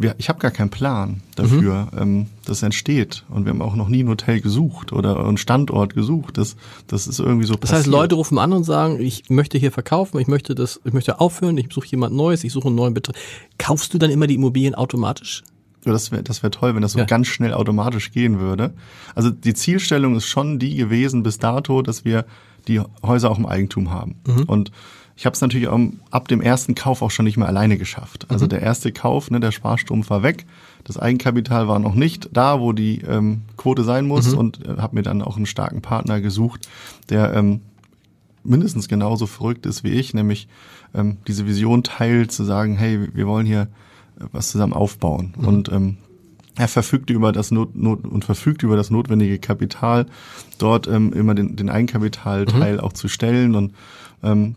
[0.01, 1.99] wir, ich habe gar keinen Plan dafür, mhm.
[1.99, 3.25] ähm, das entsteht.
[3.29, 6.39] Und wir haben auch noch nie ein Hotel gesucht oder einen Standort gesucht.
[6.39, 7.53] Das, das ist irgendwie so.
[7.53, 7.79] Das passiert.
[7.81, 11.21] heißt, Leute rufen an und sagen, ich möchte hier verkaufen, ich möchte das, ich möchte
[11.21, 13.15] aufhören, ich suche jemand Neues, ich suche einen neuen Betrieb.
[13.59, 15.43] Kaufst du dann immer die Immobilien automatisch?
[15.85, 17.05] Ja, das wäre das wär toll, wenn das so ja.
[17.07, 18.75] ganz schnell automatisch gehen würde.
[19.15, 22.27] Also die Zielstellung ist schon die gewesen bis dato, dass wir
[22.69, 24.17] die Häuser auch im Eigentum haben.
[24.27, 24.43] Mhm.
[24.45, 24.73] Und
[25.17, 25.79] ich habe es natürlich auch
[26.11, 28.27] ab dem ersten Kauf auch schon nicht mehr alleine geschafft.
[28.31, 28.51] Also mhm.
[28.51, 30.47] der erste Kauf, ne, der Sparstrom war weg,
[30.85, 34.39] das Eigenkapital war noch nicht da, wo die ähm, Quote sein muss mhm.
[34.39, 36.69] und äh, habe mir dann auch einen starken Partner gesucht,
[37.11, 37.61] der ähm,
[38.45, 40.49] mindestens genauso verrückt ist wie ich, nämlich
[40.95, 43.69] ähm, diese Vision teilt, zu sagen, hey, wir wollen hier
[44.33, 45.35] was zusammen aufbauen.
[45.37, 45.49] Mhm.
[45.49, 45.97] Und ähm,
[46.57, 50.07] er verfügt über das Not, Not und verfügt über das notwendige Kapital,
[50.59, 52.81] dort ähm, immer den, den Eigenkapitalteil mhm.
[52.81, 53.73] auch zu stellen und
[54.23, 54.57] ähm,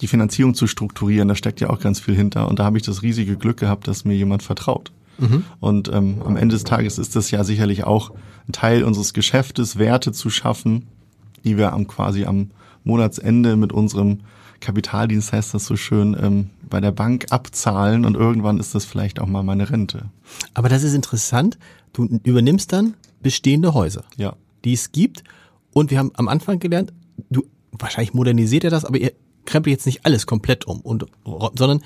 [0.00, 1.28] die Finanzierung zu strukturieren.
[1.28, 2.48] Da steckt ja auch ganz viel hinter.
[2.48, 4.92] Und da habe ich das riesige Glück gehabt, dass mir jemand vertraut.
[5.18, 5.44] Mhm.
[5.60, 8.10] Und ähm, am Ende des Tages ist das ja sicherlich auch
[8.48, 10.88] ein Teil unseres Geschäftes, Werte zu schaffen,
[11.44, 12.50] die wir am quasi am
[12.84, 14.20] Monatsende mit unserem
[14.60, 19.20] Kapitaldienst heißt das so schön, ähm, bei der Bank abzahlen und irgendwann ist das vielleicht
[19.20, 20.10] auch mal meine Rente.
[20.54, 21.58] Aber das ist interessant.
[21.92, 24.36] Du übernimmst dann bestehende Häuser, ja.
[24.64, 25.24] die es gibt.
[25.72, 26.92] Und wir haben am Anfang gelernt,
[27.30, 29.12] du wahrscheinlich modernisiert ihr das, aber ihr
[29.44, 31.06] krempelt jetzt nicht alles komplett um, und,
[31.56, 31.82] sondern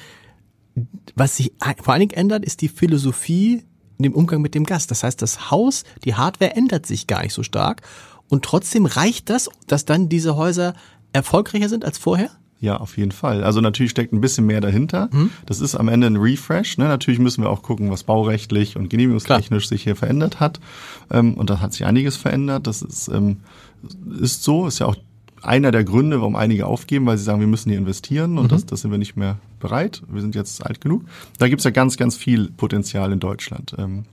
[1.15, 1.53] was sich
[1.83, 3.65] vor allen Dingen ändert, ist die Philosophie
[3.99, 4.91] in dem Umgang mit dem Gast.
[4.91, 7.83] Das heißt, das Haus, die Hardware ändert sich gar nicht so stark
[8.29, 10.75] und trotzdem reicht das, dass dann diese Häuser
[11.13, 12.31] erfolgreicher sind als vorher?
[12.61, 13.43] Ja, auf jeden Fall.
[13.43, 15.09] Also natürlich steckt ein bisschen mehr dahinter.
[15.13, 15.31] Mhm.
[15.47, 16.77] Das ist am Ende ein Refresh.
[16.77, 16.85] Ne?
[16.85, 19.69] Natürlich müssen wir auch gucken, was baurechtlich und genehmigungstechnisch Klar.
[19.69, 20.61] sich hier verändert hat.
[21.11, 22.67] Ähm, und da hat sich einiges verändert.
[22.67, 23.39] Das ist, ähm,
[24.21, 24.97] ist so, ist ja auch
[25.43, 28.49] einer der Gründe, warum einige aufgeben, weil sie sagen, wir müssen hier investieren und mhm.
[28.49, 30.03] das, das sind wir nicht mehr bereit.
[30.09, 31.05] Wir sind jetzt alt genug.
[31.39, 33.75] Da gibt's ja ganz, ganz viel Potenzial in Deutschland.
[33.79, 34.05] Ähm,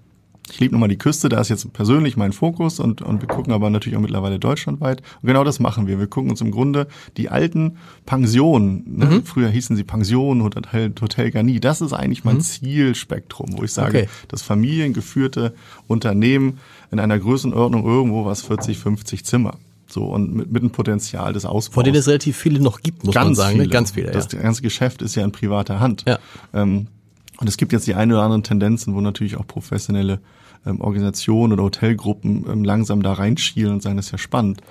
[0.51, 3.53] ich liebe nochmal die Küste, da ist jetzt persönlich mein Fokus und, und wir gucken
[3.53, 5.01] aber natürlich auch mittlerweile deutschlandweit.
[5.21, 5.99] Und genau das machen wir.
[5.99, 9.05] Wir gucken uns im Grunde die alten Pensionen, ne?
[9.05, 9.23] mhm.
[9.23, 12.41] früher hießen sie Pensionen, Hotel, Hotel Garni, das ist eigentlich mein mhm.
[12.41, 14.09] Zielspektrum, wo ich sage, okay.
[14.27, 15.53] das familiengeführte
[15.87, 16.59] Unternehmen
[16.91, 19.55] in einer Größenordnung irgendwo was 40, 50 Zimmer.
[19.89, 21.75] So, und mit, mit dem Potenzial des Ausbaus.
[21.75, 23.57] Von denen es relativ viele noch gibt, muss ganz man sagen.
[23.57, 23.63] Ne?
[23.63, 23.73] Viele.
[23.73, 24.13] Ganz viele, ja.
[24.13, 26.03] Das ganze Geschäft ist ja in privater Hand.
[26.05, 26.19] Ja.
[26.53, 26.87] Ähm,
[27.39, 30.19] und es gibt jetzt die eine oder anderen Tendenzen, wo natürlich auch professionelle
[30.65, 34.61] ähm, Organisationen oder Hotelgruppen ähm, langsam da reinschielen und sagen, das ist ja spannend.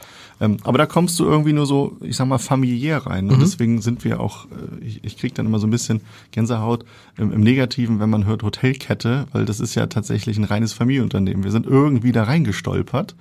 [0.40, 3.29] Ähm, aber da kommst du irgendwie nur so, ich sag mal, familiär rein.
[3.29, 3.40] Und mhm.
[3.40, 6.85] deswegen sind wir auch, äh, ich, ich kriege dann immer so ein bisschen Gänsehaut
[7.16, 11.44] im, im Negativen, wenn man hört Hotelkette, weil das ist ja tatsächlich ein reines Familienunternehmen.
[11.44, 13.14] Wir sind irgendwie da reingestolpert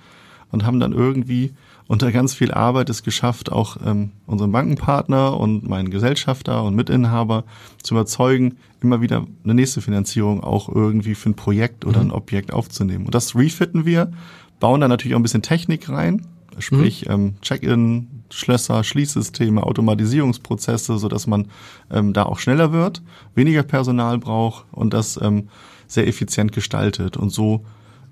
[0.50, 1.52] und haben dann irgendwie
[1.88, 7.44] unter ganz viel Arbeit es geschafft, auch ähm, unseren Bankenpartner und meinen Gesellschafter und Mitinhaber
[7.82, 12.14] zu überzeugen, immer wieder eine nächste Finanzierung auch irgendwie für ein Projekt oder ein mhm.
[12.14, 13.06] Objekt aufzunehmen.
[13.06, 14.10] Und das refitten wir,
[14.58, 16.26] bauen da natürlich auch ein bisschen Technik rein,
[16.58, 17.12] sprich mhm.
[17.12, 21.46] ähm, Check-in, Schlösser, Schließsysteme, Automatisierungsprozesse, so dass man
[21.90, 23.02] ähm, da auch schneller wird,
[23.36, 25.48] weniger Personal braucht und das ähm,
[25.86, 27.16] sehr effizient gestaltet.
[27.16, 27.64] Und so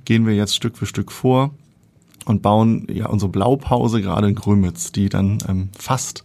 [0.04, 1.54] gehen wir jetzt Stück für Stück vor
[2.24, 6.24] und bauen ja unsere Blaupause gerade in Grömitz, die dann ähm, fast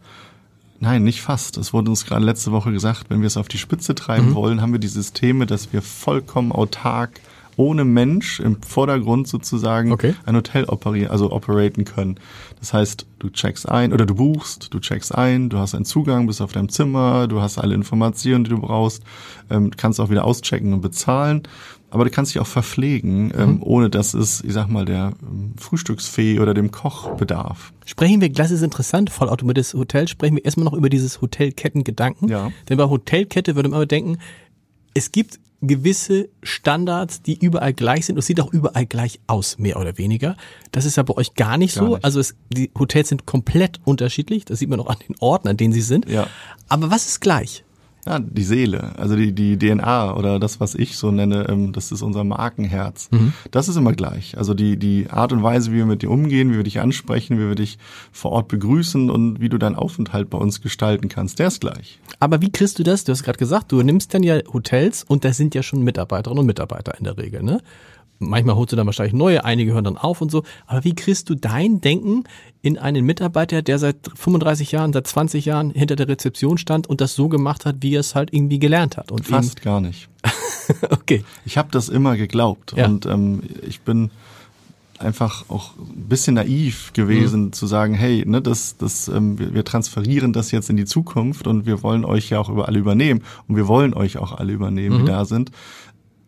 [0.81, 1.57] Nein, nicht fast.
[1.57, 4.35] Es wurde uns gerade letzte Woche gesagt, wenn wir es auf die Spitze treiben mhm.
[4.35, 7.19] wollen, haben wir die Systeme, dass wir vollkommen autark
[7.59, 10.15] ohne Mensch im Vordergrund sozusagen okay.
[10.25, 12.15] ein Hotel operieren, also operaten können.
[12.59, 16.25] Das heißt, du checkst ein oder du buchst, du checkst ein, du hast einen Zugang,
[16.25, 19.03] bist auf deinem Zimmer, du hast alle Informationen, die du brauchst,
[19.49, 21.43] ähm, kannst auch wieder auschecken und bezahlen
[21.91, 23.63] aber du kannst dich auch verpflegen, ähm, mhm.
[23.63, 27.73] ohne dass es, ich sag mal, der ähm, Frühstücksfee oder dem Koch bedarf.
[27.83, 32.27] Sprechen wir, das ist interessant, vollautomatisches Hotel, sprechen wir erstmal noch über dieses Hotelkettengedanken.
[32.29, 32.51] Ja.
[32.69, 34.19] Denn bei Hotelkette würde man immer denken,
[34.93, 38.17] es gibt gewisse Standards, die überall gleich sind.
[38.17, 40.37] Es sieht auch überall gleich aus, mehr oder weniger.
[40.71, 41.93] Das ist ja bei euch gar nicht gar so.
[41.95, 42.05] Nicht.
[42.05, 44.45] Also es, die Hotels sind komplett unterschiedlich.
[44.45, 46.09] Das sieht man auch an den Orten, an denen sie sind.
[46.09, 46.27] Ja.
[46.69, 47.63] Aber was ist gleich?
[48.09, 51.91] Ja, die Seele, also die, die DNA oder das, was ich so nenne, ähm, das
[51.91, 53.07] ist unser Markenherz.
[53.11, 53.33] Mhm.
[53.51, 54.35] Das ist immer gleich.
[54.35, 57.37] Also die, die Art und Weise, wie wir mit dir umgehen, wie wir dich ansprechen,
[57.37, 57.77] wie wir dich
[58.11, 61.99] vor Ort begrüßen und wie du deinen Aufenthalt bei uns gestalten kannst, der ist gleich.
[62.19, 63.03] Aber wie kriegst du das?
[63.03, 66.39] Du hast gerade gesagt, du nimmst dann ja Hotels und da sind ja schon Mitarbeiterinnen
[66.39, 67.61] und Mitarbeiter in der Regel, ne?
[68.19, 70.43] Manchmal holst du dann wahrscheinlich neue, einige hören dann auf und so.
[70.67, 72.25] Aber wie kriegst du dein Denken
[72.61, 76.99] in einen Mitarbeiter, der seit 35 Jahren, seit 20 Jahren hinter der Rezeption stand und
[76.99, 79.11] das so gemacht hat, wie er es halt irgendwie gelernt hat?
[79.11, 80.09] Und Fast gar nicht.
[80.89, 81.23] okay.
[81.45, 82.85] Ich habe das immer geglaubt ja.
[82.85, 84.11] und ähm, ich bin
[84.99, 87.53] einfach auch ein bisschen naiv gewesen mhm.
[87.53, 91.47] zu sagen, hey, ne, das, das, ähm, wir, wir transferieren das jetzt in die Zukunft
[91.47, 94.51] und wir wollen euch ja auch über alle übernehmen und wir wollen euch auch alle
[94.51, 95.05] übernehmen, mhm.
[95.05, 95.51] die da sind.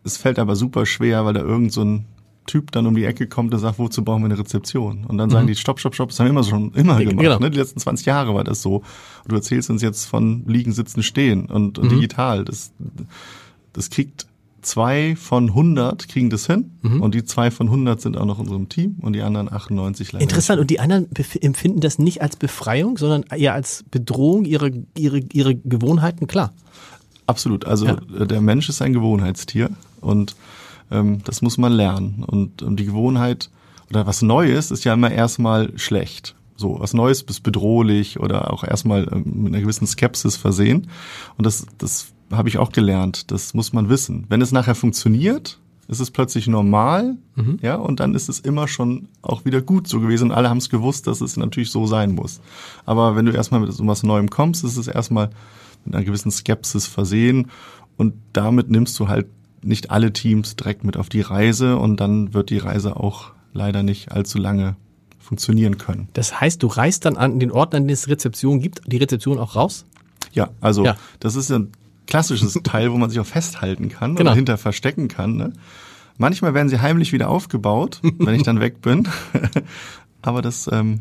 [0.04, 2.06] Es fällt aber super schwer, weil da irgend so ein
[2.46, 5.04] Typ dann um die Ecke kommt und sagt, wozu brauchen wir eine Rezeption?
[5.04, 5.48] Und dann sagen mhm.
[5.48, 7.18] die, stopp, stopp, stopp, das haben wir immer schon immer gemacht.
[7.18, 7.38] Genau.
[7.38, 7.50] Ne?
[7.50, 8.76] Die letzten 20 Jahre war das so.
[8.76, 8.84] Und
[9.28, 11.96] du erzählst uns jetzt von Liegen, Sitzen, Stehen und, und mhm.
[11.96, 12.44] digital.
[12.44, 12.72] Das,
[13.72, 14.26] das kriegt
[14.62, 17.00] zwei von 100 kriegen das hin mhm.
[17.00, 20.12] und die zwei von 100 sind auch noch in unserem Team und die anderen 98
[20.12, 20.60] leider Interessant.
[20.60, 21.08] Und die anderen
[21.40, 26.52] empfinden das nicht als Befreiung, sondern eher als Bedrohung ihrer, ihre, ihre Gewohnheiten, klar.
[27.26, 27.66] Absolut.
[27.66, 27.96] Also ja.
[27.96, 29.70] der Mensch ist ein Gewohnheitstier
[30.02, 30.36] und
[30.90, 32.24] ähm, das muss man lernen.
[32.26, 33.50] Und, und die Gewohnheit
[33.90, 36.34] oder was Neues ist ja immer erstmal schlecht.
[36.56, 40.88] So, was Neues ist bedrohlich oder auch erstmal ähm, mit einer gewissen Skepsis versehen.
[41.36, 43.30] Und das, das habe ich auch gelernt.
[43.30, 44.26] Das muss man wissen.
[44.28, 47.58] Wenn es nachher funktioniert, ist es plötzlich normal, mhm.
[47.60, 50.58] ja, und dann ist es immer schon auch wieder gut so gewesen und alle haben
[50.58, 52.40] es gewusst, dass es natürlich so sein muss.
[52.86, 55.30] Aber wenn du erstmal mit so was Neuem kommst, ist es erstmal
[55.84, 57.50] mit einer gewissen Skepsis versehen
[57.96, 59.26] und damit nimmst du halt
[59.62, 63.82] nicht alle Teams direkt mit auf die Reise und dann wird die Reise auch leider
[63.82, 64.76] nicht allzu lange
[65.18, 66.08] funktionieren können.
[66.14, 69.38] Das heißt, du reist dann an den Orten, an denen es Rezeption gibt, die Rezeption
[69.38, 69.84] auch raus?
[70.32, 70.96] Ja, also ja.
[71.20, 71.72] das ist ein
[72.06, 74.30] klassisches Teil, wo man sich auch festhalten kann genau.
[74.30, 75.36] oder hinter verstecken kann.
[75.36, 75.52] Ne?
[76.18, 79.08] Manchmal werden sie heimlich wieder aufgebaut, wenn ich dann weg bin.
[80.22, 81.00] Aber das ähm,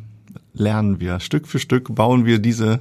[0.54, 1.20] lernen wir.
[1.20, 2.80] Stück für Stück bauen wir diese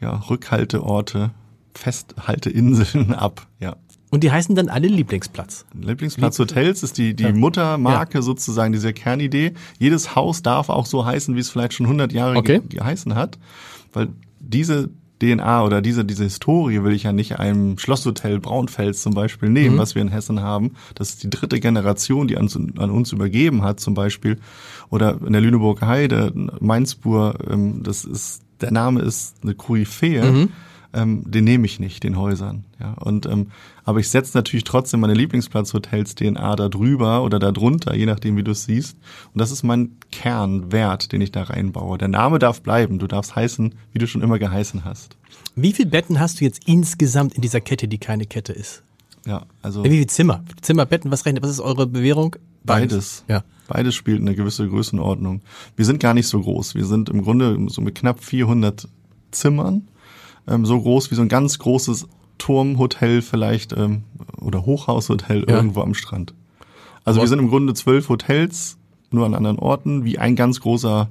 [0.00, 1.30] ja, Rückhalteorte,
[1.74, 3.46] Festhalteinseln ab.
[3.60, 3.76] Ja.
[4.14, 5.66] Und die heißen dann alle Lieblingsplatz.
[5.74, 9.54] Lieblingsplatz Hotels ist die, die Muttermarke sozusagen dieser Kernidee.
[9.80, 12.60] Jedes Haus darf auch so heißen, wie es vielleicht schon 100 Jahre Okay.
[12.60, 13.40] ge geheißen hat.
[13.92, 19.14] Weil diese DNA oder diese, diese Historie will ich ja nicht einem Schlosshotel Braunfels zum
[19.14, 20.74] Beispiel nehmen, was wir in Hessen haben.
[20.94, 22.48] Das ist die dritte Generation, die an,
[22.78, 24.38] an uns übergeben hat zum Beispiel.
[24.90, 30.48] Oder in der Lüneburger Heide, Mainzbur, ähm, das ist, der Name ist eine Koryphäe.
[30.94, 32.64] Ähm, den nehme ich nicht, den Häusern.
[32.80, 33.48] Ja, und ähm,
[33.84, 38.36] aber ich setze natürlich trotzdem meine Lieblingsplatzhotels DNA da drüber oder da drunter, je nachdem,
[38.36, 38.96] wie du es siehst.
[39.32, 41.98] Und das ist mein Kernwert, den ich da reinbaue.
[41.98, 42.98] Der Name darf bleiben.
[42.98, 45.16] Du darfst heißen, wie du schon immer geheißen hast.
[45.56, 48.82] Wie viele Betten hast du jetzt insgesamt in dieser Kette, die keine Kette ist?
[49.26, 50.44] Ja, also Wie viele Zimmer?
[50.60, 51.42] Zimmer, Betten, was rechnet?
[51.42, 52.36] Was ist eure Bewährung?
[52.64, 53.24] beides.
[53.28, 53.44] Ja.
[53.68, 55.40] Beides spielt eine gewisse Größenordnung.
[55.76, 56.74] Wir sind gar nicht so groß.
[56.74, 58.88] Wir sind im Grunde so mit knapp 400
[59.30, 59.88] Zimmern,
[60.48, 62.06] ähm, so groß wie so ein ganz großes
[62.38, 64.02] Turmhotel vielleicht ähm,
[64.40, 65.56] oder Hochhaushotel Ja.
[65.56, 66.34] irgendwo am Strand.
[67.04, 68.76] Also Aber- wir sind im Grunde zwölf Hotels,
[69.10, 71.08] nur an anderen Orten, wie ein ganz großer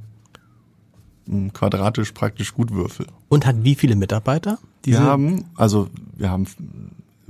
[1.30, 3.08] ähm, quadratisch praktisch Gutwürfel.
[3.30, 4.58] Und hat wie viele Mitarbeiter?
[4.84, 6.46] Wir haben, also wir haben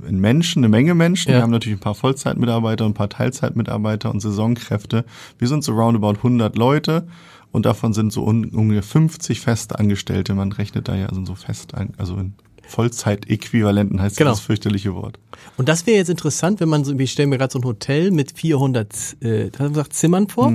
[0.06, 1.30] in Menschen, eine Menge Menschen.
[1.30, 1.38] Ja.
[1.38, 5.04] Wir haben natürlich ein paar Vollzeitmitarbeiter und ein paar Teilzeitmitarbeiter und Saisonkräfte.
[5.38, 7.06] Wir sind so roundabout 100 Leute
[7.54, 10.34] und davon sind so un ungefähr 50 feste Angestellte.
[10.34, 12.34] Man rechnet da ja also so fest, ein, also in
[12.66, 14.30] Vollzeitäquivalenten heißt Genau.
[14.30, 15.18] das fürchterliche Wort.
[15.56, 18.10] Und das wäre jetzt interessant, wenn man so, ich stelle mir gerade so ein Hotel
[18.10, 20.52] mit 400 äh, gesagt, Zimmern vor.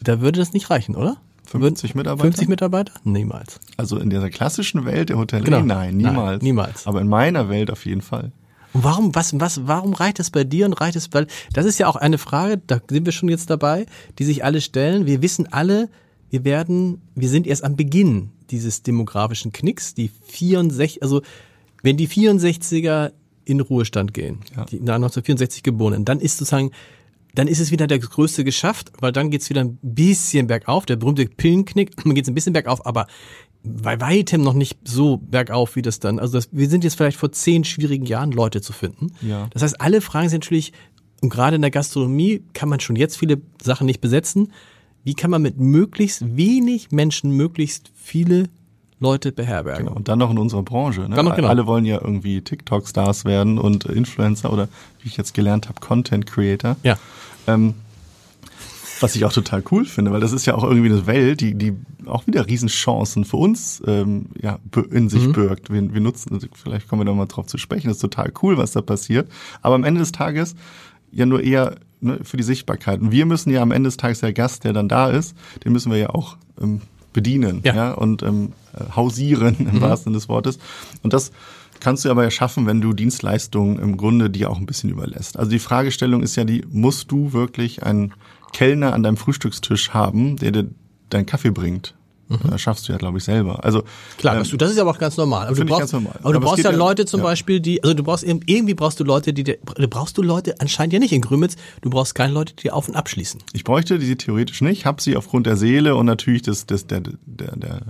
[0.00, 1.16] Da würde das nicht reichen, oder?
[1.46, 2.22] 50 Würden- Mitarbeiter?
[2.24, 2.92] 50 Mitarbeiter?
[3.04, 3.58] Niemals.
[3.76, 5.58] Also in dieser klassischen Welt der Hotellerie, Genau.
[5.62, 6.42] nein, Nein, niemals.
[6.42, 6.86] niemals.
[6.86, 8.32] Aber in meiner Welt auf jeden Fall.
[8.74, 11.78] Und warum, was, was, warum reicht es bei dir und reicht es bei, das ist
[11.78, 13.86] ja auch eine Frage, da sind wir schon jetzt dabei,
[14.18, 15.06] die sich alle stellen.
[15.06, 15.88] Wir wissen alle,
[16.30, 21.22] wir werden, wir sind erst am Beginn dieses demografischen Knicks, die 64, also,
[21.82, 23.12] wenn die 64er
[23.44, 24.64] in Ruhestand gehen, Ja.
[24.66, 26.70] die nach 1964 geborenen, dann ist sozusagen,
[27.34, 30.96] dann ist es wieder das Größte geschafft, weil dann geht's wieder ein bisschen bergauf, der
[30.96, 33.06] berühmte Pillenknick, dann geht's ein bisschen bergauf, aber
[33.62, 36.18] bei weitem noch nicht so bergauf wie das dann.
[36.18, 39.08] Also das, wir sind jetzt vielleicht vor zehn schwierigen Jahren, Leute zu finden.
[39.20, 39.48] Ja.
[39.50, 40.72] Das heißt, alle Fragen sind natürlich,
[41.20, 44.52] und gerade in der Gastronomie kann man schon jetzt viele Sachen nicht besetzen.
[45.04, 48.48] Wie kann man mit möglichst wenig Menschen möglichst viele
[49.00, 49.86] Leute beherbergen?
[49.86, 49.96] Genau.
[49.96, 51.02] Und dann noch in unserer Branche.
[51.02, 51.16] Ne?
[51.16, 51.48] Dann noch, genau.
[51.48, 54.68] Alle wollen ja irgendwie TikTok-Stars werden und Influencer oder
[55.02, 56.76] wie ich jetzt gelernt habe, Content Creator.
[56.82, 56.98] Ja.
[57.46, 57.74] Ähm,
[59.00, 61.54] was ich auch total cool finde, weil das ist ja auch irgendwie eine Welt, die,
[61.54, 61.74] die
[62.06, 64.58] auch wieder Riesenchancen für uns ähm, ja,
[64.90, 65.70] in sich birgt.
[65.70, 68.32] Wir, wir nutzen, also vielleicht kommen wir da mal drauf zu sprechen, das ist total
[68.42, 69.30] cool, was da passiert.
[69.62, 70.54] Aber am Ende des Tages
[71.12, 73.00] ja nur eher ne, für die Sichtbarkeit.
[73.00, 75.72] Und wir müssen ja am Ende des Tages der Gast, der dann da ist, den
[75.72, 76.80] müssen wir ja auch ähm,
[77.12, 77.74] bedienen Ja.
[77.74, 77.92] ja.
[77.92, 80.58] und ähm, äh, hausieren im wahrsten Sinne des Wortes.
[81.02, 81.32] Und das
[81.80, 85.38] kannst du aber ja schaffen, wenn du Dienstleistungen im Grunde dir auch ein bisschen überlässt.
[85.38, 88.14] Also die Fragestellung ist ja die, musst du wirklich einen
[88.52, 90.68] Kellner an deinem Frühstückstisch haben, der dir
[91.10, 91.94] deinen Kaffee bringt?
[92.44, 93.64] Das schaffst du ja, glaube ich, selber.
[93.64, 93.84] Also
[94.18, 95.46] Klar, ähm, das, das ist aber auch ganz normal.
[95.46, 96.12] Aber du Finde ich brauchst, normal.
[96.22, 97.24] Aber du Aber brauchst ja Leute zum ja.
[97.24, 100.60] Beispiel, die, also du brauchst irgendwie brauchst du Leute, die, dir- du brauchst du Leute
[100.60, 103.40] anscheinend ja nicht in Grümitz, du brauchst keine Leute, die auf und abschließen.
[103.54, 107.00] Ich bräuchte die theoretisch nicht, habe sie aufgrund der Seele und natürlich des, des, der,
[107.00, 107.80] der, der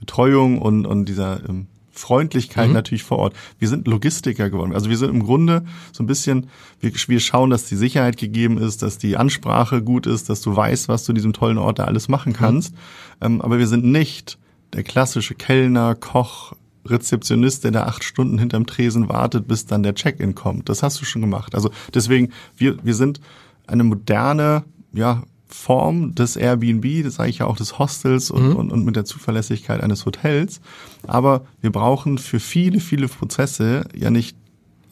[0.00, 3.34] Betreuung und, und dieser ähm, Freundlichkeit natürlich vor Ort.
[3.58, 4.74] Wir sind Logistiker geworden.
[4.74, 6.48] Also wir sind im Grunde so ein bisschen,
[6.80, 10.54] wir, wir schauen, dass die Sicherheit gegeben ist, dass die Ansprache gut ist, dass du
[10.54, 12.74] weißt, was du in diesem tollen Ort da alles machen kannst.
[13.20, 14.38] Ähm, aber wir sind nicht
[14.72, 16.52] der klassische Kellner, Koch,
[16.86, 20.68] Rezeptionist, der da acht Stunden hinterm Tresen wartet, bis dann der Check-in kommt.
[20.68, 21.54] Das hast du schon gemacht.
[21.54, 23.20] Also deswegen, wir, wir sind
[23.66, 25.22] eine moderne, ja,
[25.54, 29.04] Form des Airbnb, das sage ich ja auch des Hostels und, und, und mit der
[29.04, 30.60] Zuverlässigkeit eines Hotels.
[31.06, 34.36] Aber wir brauchen für viele, viele Prozesse ja nicht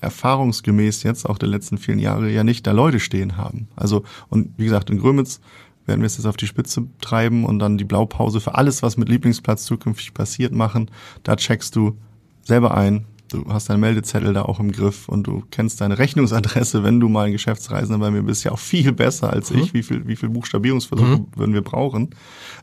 [0.00, 3.68] erfahrungsgemäß jetzt auch der letzten vielen Jahre ja nicht da Leute stehen haben.
[3.76, 5.40] Also, und wie gesagt, in Grömitz
[5.84, 8.96] werden wir es jetzt auf die Spitze treiben und dann die Blaupause für alles, was
[8.96, 10.90] mit Lieblingsplatz zukünftig passiert, machen.
[11.24, 11.98] Da checkst du
[12.42, 13.04] selber ein.
[13.32, 17.08] Du hast deinen Meldezettel da auch im Griff und du kennst deine Rechnungsadresse, wenn du
[17.08, 19.72] mal ein Geschäftsreisender bei mir bist, ja auch viel besser als ich.
[19.74, 22.10] Wie viel, wie viel Buchstabierungsversuche würden wir brauchen?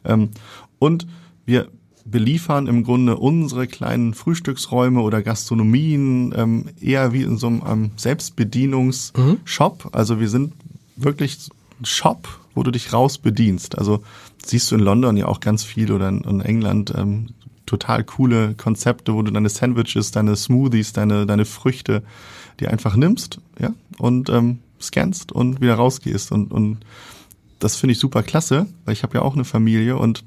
[0.06, 0.30] Ähm,
[0.78, 1.08] und
[1.46, 1.70] wir
[2.06, 7.92] beliefern im Grunde unsere kleinen Frühstücksräume oder Gastronomien ähm, eher wie in so einem ähm,
[7.98, 9.90] Selbstbedienungsshop.
[9.92, 10.54] Also wir sind
[10.96, 11.38] wirklich
[11.80, 13.78] ein Shop, wo du dich raus bedienst.
[13.78, 14.04] Also
[14.44, 17.30] siehst du in London ja auch ganz viel oder in, in England ähm,
[17.70, 22.04] total coole Konzepte, wo du deine Sandwiches, deine Smoothies, deine, deine Früchte,
[22.60, 26.32] die einfach nimmst, ja, und ähm, scannst und wieder rausgehst.
[26.32, 26.80] Und, und
[27.60, 30.24] das finde ich super klasse, weil ich habe ja auch eine Familie und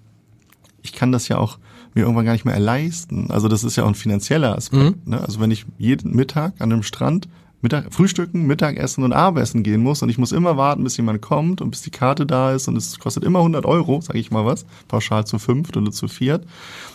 [0.83, 1.59] ich kann das ja auch
[1.95, 3.31] mir irgendwann gar nicht mehr leisten.
[3.31, 5.07] Also das ist ja auch ein finanzieller Aspekt.
[5.07, 5.21] Ne?
[5.21, 7.29] Also wenn ich jeden Mittag an einem Strand
[7.63, 11.61] Mittag, Frühstücken, Mittagessen und Abendessen gehen muss und ich muss immer warten, bis jemand kommt
[11.61, 14.45] und bis die Karte da ist und es kostet immer 100 Euro, sage ich mal
[14.45, 16.45] was, pauschal zu fünft oder zu viert,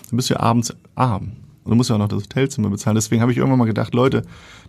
[0.09, 1.31] dann bist du ja abends arm.
[1.63, 2.95] Und du musst ja auch noch das Hotelzimmer bezahlen.
[2.95, 4.23] Deswegen habe ich irgendwann mal gedacht, Leute,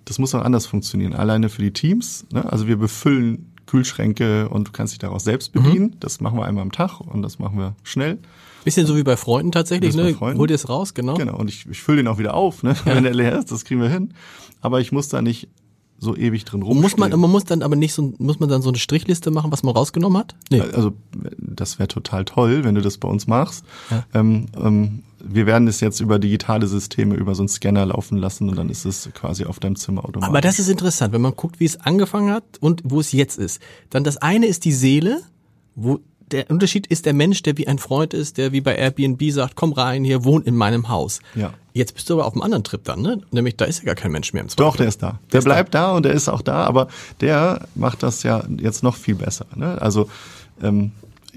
[0.05, 1.15] das muss auch anders funktionieren.
[1.15, 2.27] Alleine für die Teams.
[2.33, 2.51] Ne?
[2.51, 5.91] Also wir befüllen Kühlschränke und du kannst dich daraus selbst bedienen.
[5.91, 6.01] Mhm.
[6.01, 8.19] Das machen wir einmal am Tag und das machen wir schnell.
[8.65, 10.13] Bisschen so wie bei Freunden tatsächlich, ne?
[10.15, 10.41] Freunden.
[10.41, 11.15] Hol dir es raus, genau.
[11.15, 12.75] Genau, und ich, ich fülle den auch wieder auf, ne?
[12.85, 12.87] Ja.
[12.97, 14.15] wenn er leer ist, das kriegen wir hin.
[14.61, 15.49] Aber ich muss da nicht
[15.99, 16.81] so ewig drin rum.
[16.81, 19.51] Muss man, man muss dann aber nicht so, muss man dann so eine Strichliste machen,
[19.51, 20.37] was man rausgenommen hat?
[20.51, 20.61] Nee.
[20.61, 20.93] Also
[21.39, 23.65] das wäre total toll, wenn du das bei uns machst.
[23.91, 24.05] Ja.
[24.15, 28.49] Ähm, ähm, wir werden es jetzt über digitale Systeme, über so einen Scanner laufen lassen
[28.49, 30.29] und dann ist es quasi auf deinem Zimmer automatisch.
[30.29, 33.37] Aber das ist interessant, wenn man guckt, wie es angefangen hat und wo es jetzt
[33.39, 33.61] ist.
[33.91, 35.21] Dann das eine ist die Seele,
[35.75, 35.99] wo
[36.33, 39.57] der Unterschied ist der Mensch, der wie ein Freund ist, der wie bei Airbnb sagt,
[39.57, 41.21] komm rein, hier wohnt in meinem Haus.
[41.35, 41.55] Ja.
[41.73, 43.21] Jetzt bist du aber auf einem anderen Trip dann, ne?
[43.31, 44.65] Nämlich da ist ja gar kein Mensch mehr im Zweifel.
[44.65, 45.19] Doch, der ist da.
[45.33, 45.89] Der, der bleibt da.
[45.89, 45.97] da.
[45.97, 46.89] und der ist auch da, aber
[47.21, 49.47] der macht das ja jetzt noch viel besser.
[49.55, 49.81] Ne?
[49.81, 50.09] Also
[50.63, 50.93] ähm,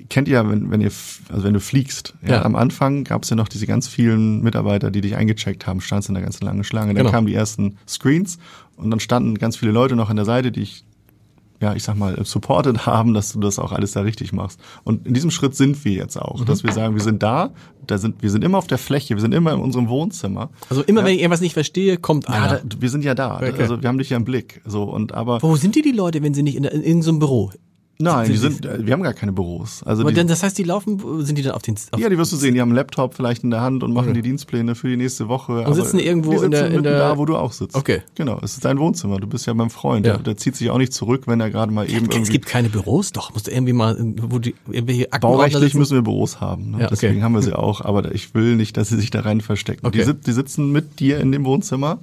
[0.09, 0.91] kennt ihr, wenn, wenn ihr,
[1.29, 2.41] also wenn du fliegst, ja, ja.
[2.45, 6.09] am Anfang gab es ja noch diese ganz vielen Mitarbeiter, die dich eingecheckt haben, standst
[6.09, 6.93] in der ganz langen Schlange.
[6.93, 7.11] Dann genau.
[7.11, 8.39] kamen die ersten Screens
[8.77, 10.83] und dann standen ganz viele Leute noch an der Seite, die ich
[11.61, 14.59] ja, ich sag mal, supported haben, dass du das auch alles da richtig machst.
[14.83, 16.45] Und in diesem Schritt sind wir jetzt auch, mhm.
[16.45, 17.51] dass wir sagen, wir sind da,
[17.85, 20.49] da sind, wir sind immer auf der Fläche, wir sind immer in unserem Wohnzimmer.
[20.69, 21.07] Also immer, ja.
[21.07, 22.57] wenn ich irgendwas nicht verstehe, kommt einer.
[22.57, 23.37] Ja, da, wir sind ja da.
[23.37, 23.53] Okay.
[23.59, 24.61] Also wir haben dich ja im Blick.
[24.65, 25.41] So und aber.
[25.41, 27.51] Wo sind die die Leute, wenn sie nicht in, in, in so einem Büro?
[27.99, 29.83] Nein, die sind, äh, wir haben gar keine Büros.
[29.83, 31.75] Also die, das heißt, die laufen, sind die dann auf den?
[31.91, 32.53] Auf ja, die wirst du sehen.
[32.53, 34.21] Die haben einen Laptop vielleicht in der Hand und machen okay.
[34.21, 35.63] die Dienstpläne für die nächste Woche.
[35.63, 37.75] Und sitzen irgendwo die in der, in der da, wo du auch sitzt.
[37.75, 38.01] Okay.
[38.15, 39.19] Genau, es ist dein Wohnzimmer.
[39.19, 40.05] Du bist ja beim Freund.
[40.05, 40.13] Ja.
[40.13, 42.19] Der, der zieht sich auch nicht zurück, wenn er gerade mal eben ja.
[42.19, 43.33] Es gibt keine Büros, doch.
[43.33, 46.71] Musst du irgendwie mal, wo die irgendwelche Akten Baurechtlich müssen wir Büros haben.
[46.71, 46.79] Ne?
[46.79, 46.95] Ja, okay.
[47.01, 47.81] Deswegen haben wir sie auch.
[47.81, 49.85] Aber ich will nicht, dass sie sich da rein verstecken.
[49.85, 50.05] Okay.
[50.05, 51.99] Die, die sitzen mit dir in dem Wohnzimmer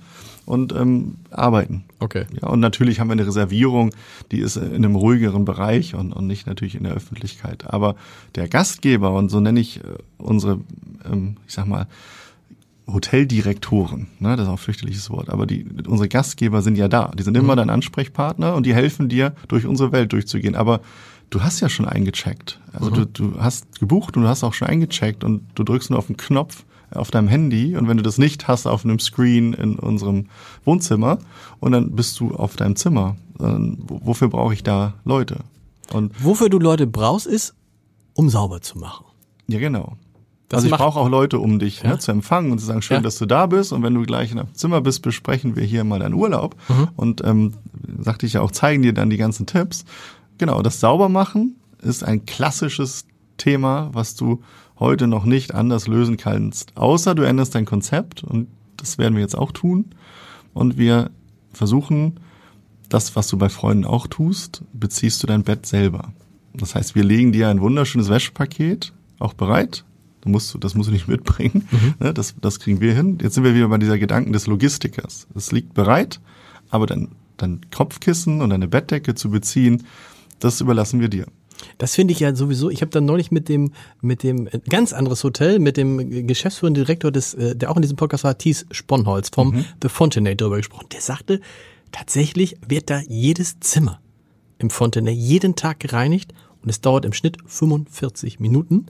[0.49, 1.85] und ähm, arbeiten.
[2.01, 2.25] Okay.
[2.41, 3.91] Ja, und natürlich haben wir eine Reservierung,
[4.33, 7.67] die ist in einem ruhigeren Bereich und, und nicht natürlich in der Öffentlichkeit.
[7.67, 7.97] Aber
[8.35, 9.83] der Gastgeber, und so nenne ich äh,
[10.17, 10.61] unsere,
[11.05, 11.87] ähm, ich sag mal,
[12.87, 17.11] Hoteldirektoren, ne, das ist auch ein fürchterliches Wort, aber die, unsere Gastgeber sind ja da.
[17.19, 17.59] Die sind immer mhm.
[17.59, 20.55] dein Ansprechpartner und die helfen dir, durch unsere Welt durchzugehen.
[20.55, 20.81] Aber
[21.29, 22.59] du hast ja schon eingecheckt.
[22.73, 22.95] Also mhm.
[22.95, 26.07] du, du hast gebucht und du hast auch schon eingecheckt und du drückst nur auf
[26.07, 29.79] den Knopf auf deinem Handy und wenn du das nicht hast auf einem Screen in
[29.79, 30.27] unserem
[30.65, 31.19] Wohnzimmer
[31.61, 33.17] und dann bist du auf deinem Zimmer.
[33.39, 35.39] Dann, wofür brauche ich da Leute?
[35.93, 37.55] Und wofür du Leute brauchst, ist,
[38.15, 39.07] um sauber zu machen.
[39.47, 39.97] Ja, genau.
[40.49, 41.91] Das also ich brauche auch Leute, um dich ja?
[41.91, 43.01] ne, zu empfangen und zu sagen, schön, ja.
[43.03, 43.73] dass du da bist.
[43.73, 46.57] Und wenn du gleich in deinem Zimmer bist, besprechen wir hier mal deinen Urlaub.
[46.69, 46.89] Mhm.
[46.97, 47.55] Und ähm,
[47.99, 49.85] sagte ich ja auch, zeigen dir dann die ganzen Tipps.
[50.39, 53.05] Genau, das Saubermachen ist ein klassisches
[53.37, 54.43] Thema, was du
[54.79, 59.23] heute noch nicht anders lösen kannst, außer du änderst dein Konzept und das werden wir
[59.23, 59.87] jetzt auch tun.
[60.55, 61.11] Und wir
[61.53, 62.21] versuchen,
[62.89, 66.13] das, was du bei Freunden auch tust, beziehst du dein Bett selber.
[66.55, 69.85] Das heißt, wir legen dir ein wunderschönes Wäschepaket auch bereit.
[70.21, 71.69] Du musst, das musst du nicht mitbringen.
[71.71, 71.95] Mhm.
[72.01, 73.19] Ne, das, das kriegen wir hin.
[73.21, 75.27] Jetzt sind wir wieder bei dieser Gedanken des Logistikers.
[75.35, 76.21] Es liegt bereit,
[76.71, 79.85] aber dein, dein Kopfkissen und deine Bettdecke zu beziehen,
[80.39, 81.27] das überlassen wir dir.
[81.79, 82.71] Das finde ich ja sowieso.
[82.71, 86.85] Ich habe dann neulich mit dem mit dem äh, ganz anderes Hotel mit dem geschäftsführenden
[86.85, 89.65] Direktor des, äh, der auch in diesem Podcast war, Thies Sponholz vom mhm.
[89.83, 90.87] The Fontenay darüber gesprochen.
[90.93, 91.41] Der sagte,
[91.93, 94.01] tatsächlich wird da jedes Zimmer
[94.59, 98.87] im Fontenay jeden Tag gereinigt und es dauert im Schnitt 45 Minuten.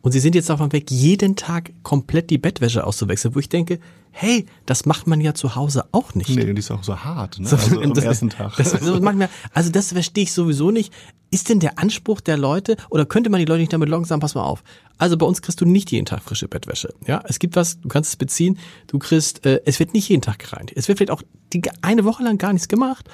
[0.00, 3.80] Und sie sind jetzt davon weg, jeden Tag komplett die Bettwäsche auszuwechseln, wo ich denke,
[4.10, 6.30] hey, das macht man ja zu Hause auch nicht.
[6.30, 7.50] Nee, die ist auch so hart, ne?
[7.50, 8.56] Also am das, ersten Tag.
[8.56, 10.92] Das, das manchmal, also das verstehe ich sowieso nicht.
[11.30, 14.20] Ist denn der Anspruch der Leute, oder könnte man die Leute nicht damit locken, sagen,
[14.20, 14.62] pass mal auf.
[14.96, 16.94] Also bei uns kriegst du nicht jeden Tag frische Bettwäsche.
[17.06, 20.22] Ja, es gibt was, du kannst es beziehen, du kriegst, äh, es wird nicht jeden
[20.22, 20.72] Tag gereinigt.
[20.76, 23.08] Es wird vielleicht auch die, eine Woche lang gar nichts gemacht.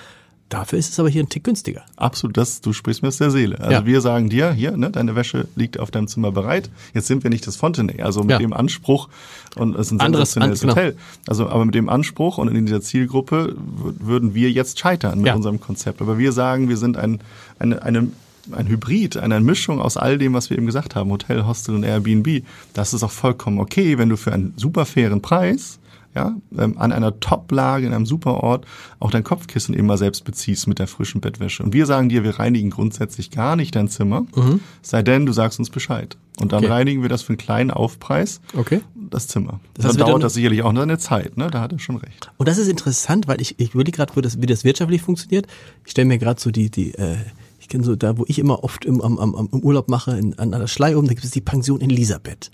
[0.50, 1.84] Dafür ist es aber hier ein Tick günstiger.
[1.96, 3.58] Absolut, das, du sprichst mir aus der Seele.
[3.58, 3.86] Also ja.
[3.86, 6.70] wir sagen dir, hier, ne, deine Wäsche liegt auf deinem Zimmer bereit.
[6.92, 8.38] Jetzt sind wir nicht das Fontenay, also mit ja.
[8.38, 9.08] dem Anspruch,
[9.56, 10.72] und es ist ein Anderes an, genau.
[10.72, 10.96] Hotel.
[11.26, 15.34] Also, aber mit dem Anspruch und in dieser Zielgruppe würden wir jetzt scheitern mit ja.
[15.34, 16.02] unserem Konzept.
[16.02, 17.20] Aber wir sagen, wir sind ein,
[17.58, 18.08] eine, eine
[18.52, 21.82] ein Hybrid, eine Mischung aus all dem, was wir eben gesagt haben, Hotel, Hostel und
[21.82, 22.42] Airbnb.
[22.74, 25.78] Das ist auch vollkommen okay, wenn du für einen super fairen Preis
[26.14, 28.66] ja, ähm, an einer Top-Lage, in einem super Ort,
[29.00, 31.62] auch dein Kopfkissen immer selbst beziehst mit der frischen Bettwäsche.
[31.62, 34.60] Und wir sagen dir, wir reinigen grundsätzlich gar nicht dein Zimmer, mhm.
[34.82, 36.16] sei denn, du sagst uns Bescheid.
[36.40, 36.72] Und dann okay.
[36.72, 38.80] reinigen wir das für einen kleinen Aufpreis, okay.
[38.94, 39.60] das Zimmer.
[39.74, 41.48] Das heißt, dann dauert das sicherlich auch noch eine Zeit, ne?
[41.48, 42.30] Da hat er schon recht.
[42.38, 45.46] Und das ist interessant, weil ich, ich überlege gerade, das, wie das wirtschaftlich funktioniert.
[45.84, 47.16] Ich stelle mir gerade so die, die, äh,
[47.60, 50.36] ich kenne so da, wo ich immer oft im, am, am, im Urlaub mache, in,
[50.38, 52.50] an der Schlei oben, da gibt es die Pension in Elisabeth.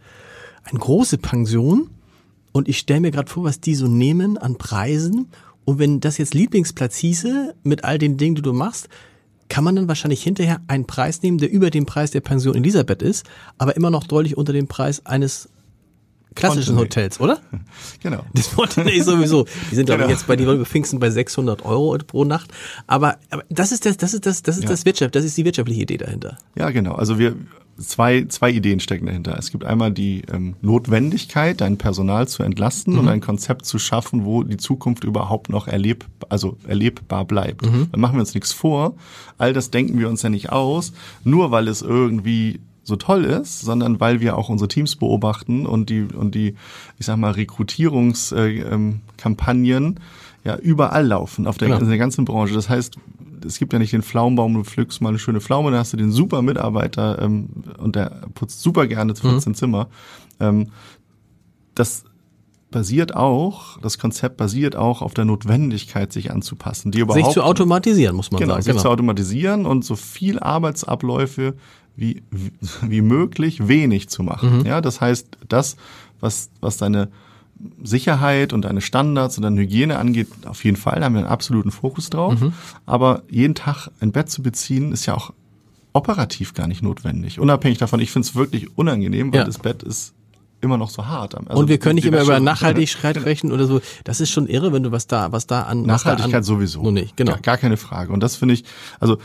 [0.65, 1.89] Eine große Pension,
[2.53, 5.29] und ich stelle mir gerade vor, was die so nehmen an Preisen
[5.65, 8.89] Und wenn das jetzt Lieblingsplatz hieße, mit all den Dingen, die du machst,
[9.49, 13.03] kann man dann wahrscheinlich hinterher einen Preis nehmen, der über dem Preis der Pension Elisabeth
[13.03, 13.25] ist,
[13.59, 15.49] aber immer noch deutlich unter dem Preis eines
[16.35, 16.85] klassischen Fontenay.
[17.07, 17.41] Hotels, oder?
[18.03, 18.25] Genau.
[18.33, 19.47] Das Fontenay sowieso.
[19.71, 20.19] Die sind, glaube ich, Genau.
[20.19, 22.51] jetzt bei die Pfingsten bei 600 Euro pro Nacht.
[22.87, 24.71] Aber, aber das ist das, das ist das, das ist Ja.
[24.71, 26.39] das Wirtschaft, das ist die wirtschaftliche Idee dahinter.
[26.57, 26.95] Ja, genau.
[26.95, 27.35] Also wir
[27.81, 29.37] zwei, zwei Ideen stecken dahinter.
[29.39, 34.25] Es gibt einmal die ähm, Notwendigkeit, dein Personal zu entlasten und ein Konzept zu schaffen,
[34.25, 37.65] wo die Zukunft überhaupt noch erleb, also erlebbar bleibt.
[37.65, 38.95] Dann machen wir uns nichts vor.
[39.39, 40.93] All das denken wir uns ja nicht aus,
[41.25, 45.91] nur weil es irgendwie so toll ist, sondern weil wir auch unsere Teams beobachten und
[45.91, 46.55] die und die,
[46.99, 49.95] ich sag mal, Rekrutierungskampagnen äh, ähm,
[50.45, 51.81] ja überall laufen auf der, Genau.
[51.81, 52.55] in der ganzen Branche.
[52.55, 52.97] Das heißt,
[53.45, 55.97] es gibt ja nicht den Pflaumenbaum, du pflückst mal eine schöne Pflaume, dann hast du
[55.97, 59.89] den super Mitarbeiter ähm, und der putzt super gerne 14 Zimmer.
[60.39, 60.69] Ähm,
[61.75, 62.05] das
[62.71, 67.43] basiert auch, das Konzept basiert auch auf der Notwendigkeit, sich anzupassen, die überhaupt Sich zu
[67.43, 68.65] automatisieren, muss man genau, sagen.
[68.65, 71.55] sich zu automatisieren und so viel Arbeitsabläufe
[71.97, 74.65] wie, wie, wie möglich wenig zu machen.
[74.65, 75.77] Ja, das heißt, das,
[76.21, 77.11] was, was deine
[77.83, 81.29] Sicherheit und deine Standards und deine Hygiene angeht, auf jeden Fall, da haben wir einen
[81.29, 82.37] absoluten Fokus drauf.
[82.87, 85.33] Aber jeden Tag ein Bett zu beziehen, ist ja auch
[85.93, 87.39] operativ gar nicht notwendig.
[87.41, 89.45] Unabhängig davon, ich finde es wirklich unangenehm, weil Ja.
[89.45, 90.15] das Bett ist
[90.61, 91.35] immer noch so hart.
[91.35, 93.81] Also Und wir können nicht immer über Nachhaltigkeit sprechen oder so.
[94.05, 96.43] Das ist schon irre, wenn du was da, was da an was da Nachhaltigkeit an,
[96.43, 96.83] sowieso.
[96.83, 97.33] Nur nicht, genau.
[97.33, 98.13] Gar, gar keine Frage.
[98.13, 98.65] Und das finde ich,
[99.01, 99.19] also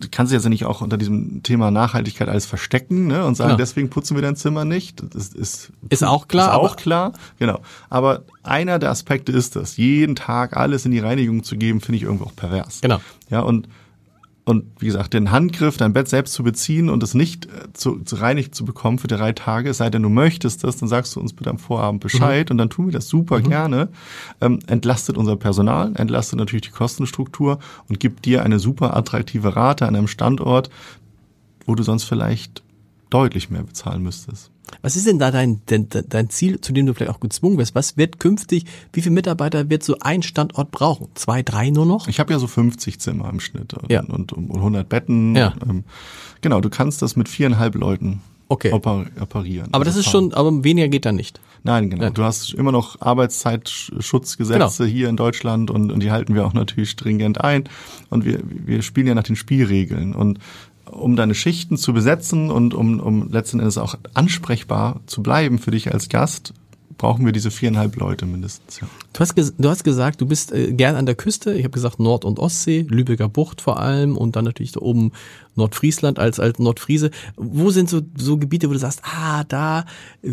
[0.00, 3.50] du kannst jetzt ja nicht auch unter diesem Thema Nachhaltigkeit alles verstecken ne, und sagen,
[3.50, 3.58] Genau.
[3.58, 5.02] deswegen putzen wir dein Zimmer nicht.
[5.14, 7.60] Das ist, Ist auch klar, Ist auch klar, genau.
[7.88, 11.98] Aber einer der Aspekte ist das, jeden Tag alles in die Reinigung zu geben, finde
[11.98, 12.80] ich irgendwo auch pervers.
[12.80, 13.00] Genau.
[13.28, 13.68] Ja, und
[14.50, 18.00] und wie gesagt, den Handgriff, dein Bett selbst zu beziehen und es nicht äh, zu,
[18.00, 21.14] zu reinigt zu bekommen für drei Tage, es sei denn, du möchtest das, dann sagst
[21.14, 23.88] du uns bitte am Vorabend Bescheid und dann tun wir das super gerne.
[24.40, 29.86] Ähm, entlastet unser Personal, entlastet natürlich die Kostenstruktur und gibt dir eine super attraktive Rate
[29.86, 30.68] an einem Standort,
[31.64, 32.62] wo du sonst vielleicht
[33.08, 34.50] deutlich mehr bezahlen müsstest.
[34.82, 37.74] Was ist denn da dein, dein, dein Ziel, zu dem du vielleicht auch gezwungen wirst?
[37.74, 41.08] Was wird künftig, wie viele Mitarbeiter wird so ein Standort brauchen?
[41.14, 42.08] Zwei, drei nur noch?
[42.08, 44.02] Ich habe ja so 50 Zimmer im Schnitt und, Ja.
[44.02, 45.36] und, und 100 Betten.
[45.36, 45.52] Ja.
[45.68, 45.84] Ähm,
[46.40, 48.72] genau, du kannst das mit viereinhalb Leuten Okay.
[48.72, 49.68] oper operieren.
[49.72, 51.38] Aber das Also ist schon, aber weniger geht da nicht.
[51.62, 52.04] Nein, genau.
[52.04, 52.14] Nein.
[52.14, 54.90] Du hast immer noch Arbeitszeitschutzgesetze Genau.
[54.92, 57.64] hier in Deutschland und, und die halten wir auch natürlich stringent ein.
[58.08, 60.14] Und wir, wir spielen ja nach den Spielregeln.
[60.14, 60.38] Und
[60.90, 65.70] um deine Schichten zu besetzen und um, um letzten Endes auch ansprechbar zu bleiben für
[65.70, 66.54] dich als Gast,
[67.00, 68.80] brauchen wir diese viereinhalb Leute mindestens.
[68.80, 68.88] Ja.
[69.14, 71.54] Du hast, du hast gesagt, du bist äh, gern an der Küste.
[71.54, 75.12] Ich habe gesagt Nord- und Ostsee, Lübecker Bucht vor allem und dann natürlich da oben
[75.54, 77.10] Nordfriesland als, als Nordfriese.
[77.36, 79.86] Wo sind so, so Gebiete, wo du sagst, ah, da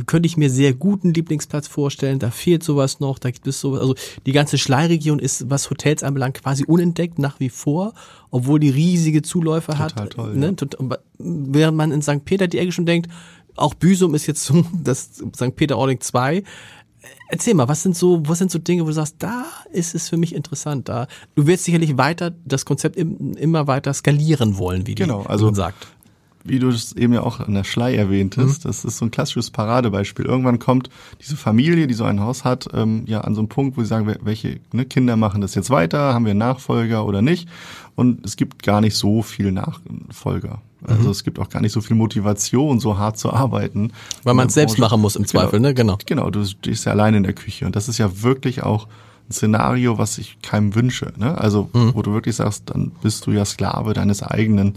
[0.07, 3.79] könnte ich mir sehr guten Lieblingsplatz vorstellen, da fehlt sowas noch, da gibt es sowas.
[3.79, 3.95] Also
[4.25, 7.93] die ganze Schleiregion ist, was Hotels anbelangt, quasi unentdeckt nach wie vor,
[8.29, 9.91] obwohl die riesige Zuläufe hat.
[9.91, 10.53] Total toll, ne?
[10.59, 10.97] ja.
[11.17, 12.25] Während man in St.
[12.25, 13.09] Peter die Ecke schon denkt,
[13.57, 15.55] auch Büsum ist jetzt so das St.
[15.55, 16.43] Peter-Ording 2.
[17.29, 20.09] Erzähl mal, was sind so, was sind so Dinge, wo du sagst, da ist es
[20.09, 21.07] für mich interessant, da.
[21.35, 25.27] Du wirst sicherlich weiter das Konzept im, immer weiter skalieren wollen, wie, die, Genau, wie
[25.29, 25.87] also- man sagt.
[26.43, 28.67] wie du es eben ja auch an der Schlei erwähntest, Mhm.
[28.69, 30.25] das ist so ein klassisches Paradebeispiel.
[30.25, 30.89] Irgendwann kommt
[31.21, 33.87] diese Familie, die so ein Haus hat, ähm, ja an so einen Punkt, wo sie
[33.87, 37.47] sagen, welche ne, Kinder machen das jetzt weiter, haben wir Nachfolger oder nicht?
[37.95, 40.61] Und es gibt gar nicht so viel Nachfolger.
[40.81, 40.93] Mhm.
[40.95, 43.91] Also es gibt auch gar nicht so viel Motivation, so hart zu arbeiten.
[44.23, 45.73] Weil man es selbst machen muss im Zweifel, ne?
[45.73, 45.97] Genau.
[46.05, 48.87] Genau, du stehst ja alleine in der Küche und das ist ja wirklich auch
[49.29, 51.11] ein Szenario, was ich keinem wünsche.
[51.17, 51.37] Ne?
[51.37, 51.91] Also Mhm.
[51.95, 54.75] wo du wirklich sagst, dann bist du ja Sklave deines eigenen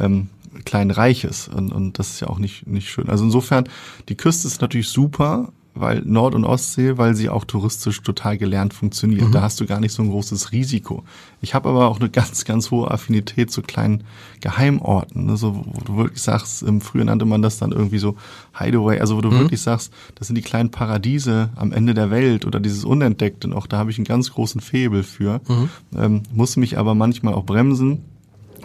[0.00, 0.28] ähm,
[0.64, 3.08] kleinen Reiches und, und das ist ja auch nicht nicht schön.
[3.08, 3.68] Also insofern
[4.08, 8.74] die Küste ist natürlich super, weil Nord- und Ostsee, weil sie auch touristisch total gelernt
[8.74, 9.34] funktioniert.
[9.34, 11.04] Da hast du gar nicht so ein großes Risiko.
[11.40, 14.04] Ich habe aber auch eine ganz, ganz hohe Affinität zu kleinen
[14.40, 15.36] Geheimorten, ne?
[15.36, 18.16] so, wo du wirklich sagst, im früher nannte man das dann irgendwie so
[18.58, 22.46] Hideaway, also wo du wirklich sagst, das sind die kleinen Paradiese am Ende der Welt
[22.46, 25.40] oder dieses Unentdeckte noch, da habe ich einen ganz großen Febel für,
[25.96, 28.02] ähm, muss mich aber manchmal auch bremsen,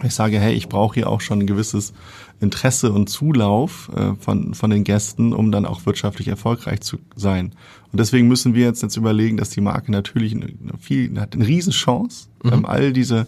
[0.06, 1.92] ich sage, hey, ich brauche hier auch schon ein gewisses
[2.40, 7.52] Interesse und Zulauf äh, von, von den Gästen, um dann auch wirtschaftlich erfolgreich zu sein.
[7.92, 10.48] Und deswegen müssen wir jetzt, jetzt überlegen, dass die Marke natürlich eine,
[10.80, 13.26] viel, hat eine Riesenchance, ähm, all diese,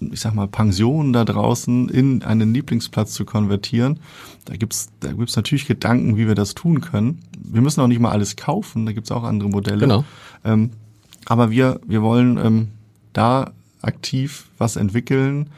[0.00, 4.00] ich sag mal, Pensionen da draußen in einen Lieblingsplatz zu konvertieren.
[4.44, 7.20] Da gibt's da gibt's natürlich Gedanken, wie wir das tun können.
[7.42, 9.80] Wir müssen auch nicht mal alles kaufen, da gibt's auch andere Modelle.
[9.80, 10.04] Genau.
[10.44, 10.70] Ähm,
[11.26, 12.68] aber wir, wir wollen ähm,
[13.12, 13.52] da
[13.82, 15.50] aktiv was entwickeln,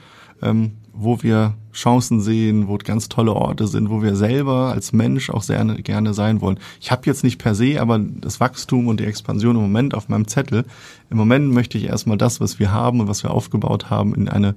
[0.43, 5.31] ähm, wo wir Chancen sehen, wo ganz tolle Orte sind, wo wir selber als Mensch
[5.31, 6.59] auch sehr gerne sein wollen.
[6.81, 10.09] Ich habe jetzt nicht per se, aber das Wachstum und die Expansion im Moment auf
[10.09, 10.65] meinem Zettel.
[11.11, 14.29] Im Moment möchte ich erstmal das, was wir haben und was wir aufgebaut haben, in
[14.29, 14.55] eine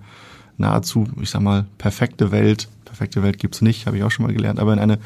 [0.58, 2.68] nahezu, ich sag mal, perfekte Welt.
[2.84, 5.00] Perfekte Welt gibt's nicht, habe ich auch schon mal gelernt, aber in eine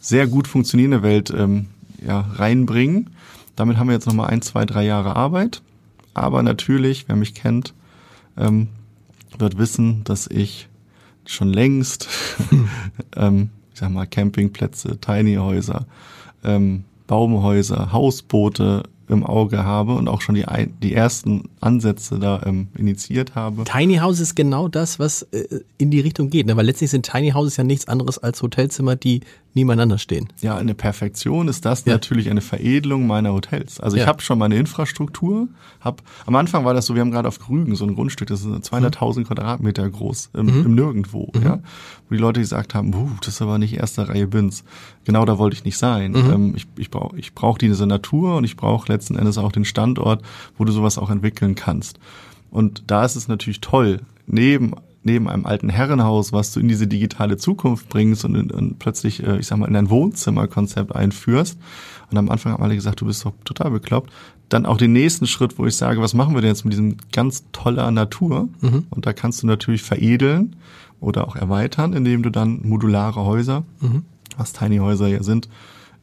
[0.00, 1.66] sehr gut funktionierende Welt ähm,
[2.04, 3.10] ja, reinbringen.
[3.56, 5.62] Damit haben wir jetzt nochmal ein, zwei, drei Jahre Arbeit.
[6.14, 7.74] Aber natürlich, wer mich kennt,
[8.36, 8.68] ähm,
[9.38, 10.68] wird wissen, dass ich
[11.24, 12.08] schon längst,
[13.16, 15.86] ähm, ich sag mal, Campingplätze, Tiny Häuser,
[16.44, 20.44] ähm, Baumhäuser, Hausboote im Auge habe und auch schon die,
[20.82, 23.64] die ersten Ansätze da ähm, initiiert habe.
[23.64, 26.56] Tiny House ist genau das, was äh, in die Richtung geht, ne?
[26.56, 29.20] weil letztlich sind Tiny Houses ja nichts anderes als Hotelzimmer, die
[29.56, 30.28] nebeneinander stehen.
[30.42, 31.94] Ja, eine Perfektion ist das ja.
[31.94, 33.80] natürlich eine Veredelung meiner Hotels.
[33.80, 34.02] Also ja.
[34.02, 35.48] ich habe schon meine Infrastruktur,
[35.80, 38.44] hab am Anfang war das so, wir haben gerade auf Grügen so ein Grundstück, das
[38.44, 39.24] ist 200.000 mhm.
[39.24, 40.66] Quadratmeter groß im, mhm.
[40.66, 41.42] im Nirgendwo, mhm.
[41.42, 41.58] ja,
[42.08, 44.62] wo die Leute gesagt haben, das ist aber nicht erste Reihe Bins.
[45.04, 46.12] Genau da wollte ich nicht sein.
[46.12, 46.32] Mhm.
[46.32, 49.64] Ähm, ich ich brauche ich brauch diese Natur und ich brauche letzten Endes auch den
[49.64, 50.22] Standort,
[50.58, 51.98] wo du sowas auch entwickeln kannst.
[52.50, 54.74] Und da ist es natürlich toll, neben
[55.06, 59.38] neben einem alten Herrenhaus, was du in diese digitale Zukunft bringst und, und plötzlich, äh,
[59.38, 61.58] ich sag mal, in ein Wohnzimmerkonzept einführst.
[62.10, 64.12] Und am Anfang haben alle gesagt, du bist doch total bekloppt.
[64.48, 66.96] Dann auch den nächsten Schritt, wo ich sage, was machen wir denn jetzt mit diesem
[67.12, 68.48] ganz toller Natur?
[68.60, 68.86] Mhm.
[68.90, 70.56] Und da kannst du natürlich veredeln
[71.00, 74.02] oder auch erweitern, indem du dann modulare Häuser, mhm.
[74.36, 75.48] was Tiny Häuser ja sind,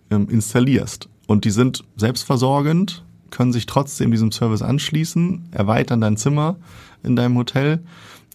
[0.09, 1.09] ähm, installierst.
[1.27, 6.57] Und die sind selbstversorgend, können sich trotzdem diesem Service anschließen, erweitern dein Zimmer
[7.01, 7.83] in deinem Hotel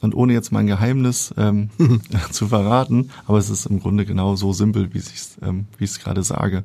[0.02, 1.70] und ohne jetzt mein Geheimnis ähm,
[2.30, 5.84] zu verraten, aber es ist im Grunde genau so simpel, wie ich es ähm, wie
[5.84, 6.64] ich es gerade sage.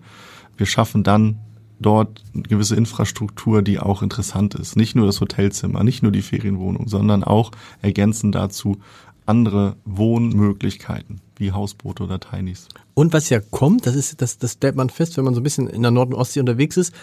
[0.58, 1.40] Wir schaffen dann
[1.80, 4.76] dort eine gewisse Infrastruktur, die auch interessant ist.
[4.76, 8.78] Nicht nur das Hotelzimmer, nicht nur die Ferienwohnung, sondern auch ergänzend dazu
[9.26, 12.68] andere Wohnmöglichkeiten wie Hausboote oder Tinys.
[12.94, 15.44] Und was ja kommt, das ist, das, das stellt man fest, wenn man so ein
[15.44, 16.94] bisschen in der Nord- und Ostsee unterwegs ist,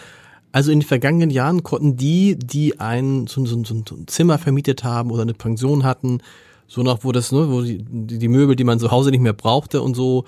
[0.51, 4.83] also in den vergangenen Jahren konnten die, die ein, so, so, so ein Zimmer vermietet
[4.83, 6.19] haben oder eine Pension hatten,
[6.67, 9.33] so noch, wo das, ne, wo die, die Möbel, die man zu Hause nicht mehr
[9.33, 10.25] brauchte und so,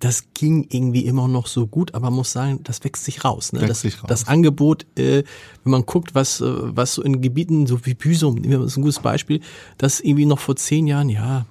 [0.00, 3.52] das ging irgendwie immer noch so gut, aber man muss sagen, das wächst sich raus.
[3.52, 3.60] Ne?
[3.60, 4.08] Wächst das, sich raus.
[4.08, 5.22] das Angebot, äh,
[5.62, 8.82] wenn man guckt, was, äh, was so in Gebieten, so wie Büsum, das ist ein
[8.82, 9.40] gutes Beispiel,
[9.78, 11.46] das irgendwie noch vor zehn Jahren, ja,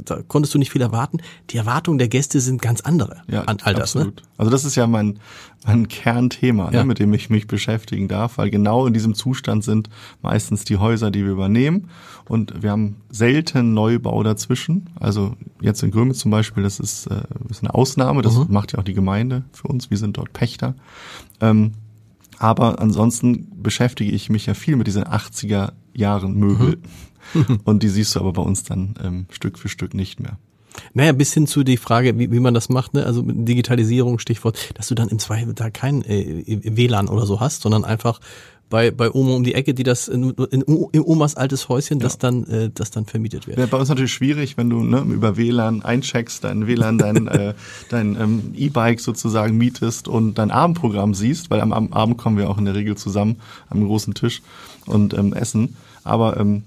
[0.00, 1.18] da konntest du nicht viel erwarten.
[1.50, 3.94] Die Erwartungen der Gäste sind ganz andere ja, an all das.
[3.94, 4.02] Ne?
[4.02, 4.16] Absolut.
[4.16, 4.28] Ne?
[4.38, 5.18] Also das ist ja mein,
[5.66, 6.82] mein Kernthema, ne, ja.
[6.82, 9.88] ne, mit dem ich mich beschäftigen darf, weil genau in diesem Zustand sind
[10.22, 11.90] meistens die Häuser, die wir übernehmen.
[12.28, 14.90] Und wir haben selten Neubau dazwischen.
[14.98, 18.46] Also jetzt in Grömitz zum Beispiel, das ist, äh, ist eine Ausnahme, das mhm.
[18.48, 19.90] macht ja auch die Gemeinde für uns.
[19.90, 20.74] Wir sind dort Pächter.
[21.40, 21.72] Ähm,
[22.38, 26.76] aber ansonsten beschäftige ich mich ja viel mit diesen 80er Jahren Möbel.
[26.76, 26.82] Mhm.
[27.64, 30.38] und die siehst du aber bei uns dann ähm, Stück für Stück nicht mehr.
[30.92, 33.06] Naja, bis hin zu die Frage, wie, wie man das macht, ne?
[33.06, 37.40] also mit Digitalisierung, Stichwort, dass du dann im Zweifel da kein äh, WLAN oder so
[37.40, 38.20] hast, sondern einfach
[38.68, 42.04] bei, bei Oma um die Ecke, die das in, in, in Omas altes Häuschen, ja.
[42.04, 43.58] das dann äh, das dann vermietet wird.
[43.58, 47.54] Ja, bei uns natürlich schwierig, wenn du ne, über WLAN eincheckst, dein WLAN, dein äh,
[47.90, 52.50] dein ähm, E-Bike sozusagen mietest und dein Abendprogramm siehst, weil am, am Abend kommen wir
[52.50, 53.36] auch in der Regel zusammen
[53.70, 54.42] am großen Tisch
[54.86, 55.76] und ähm, essen.
[56.02, 56.64] Aber ähm,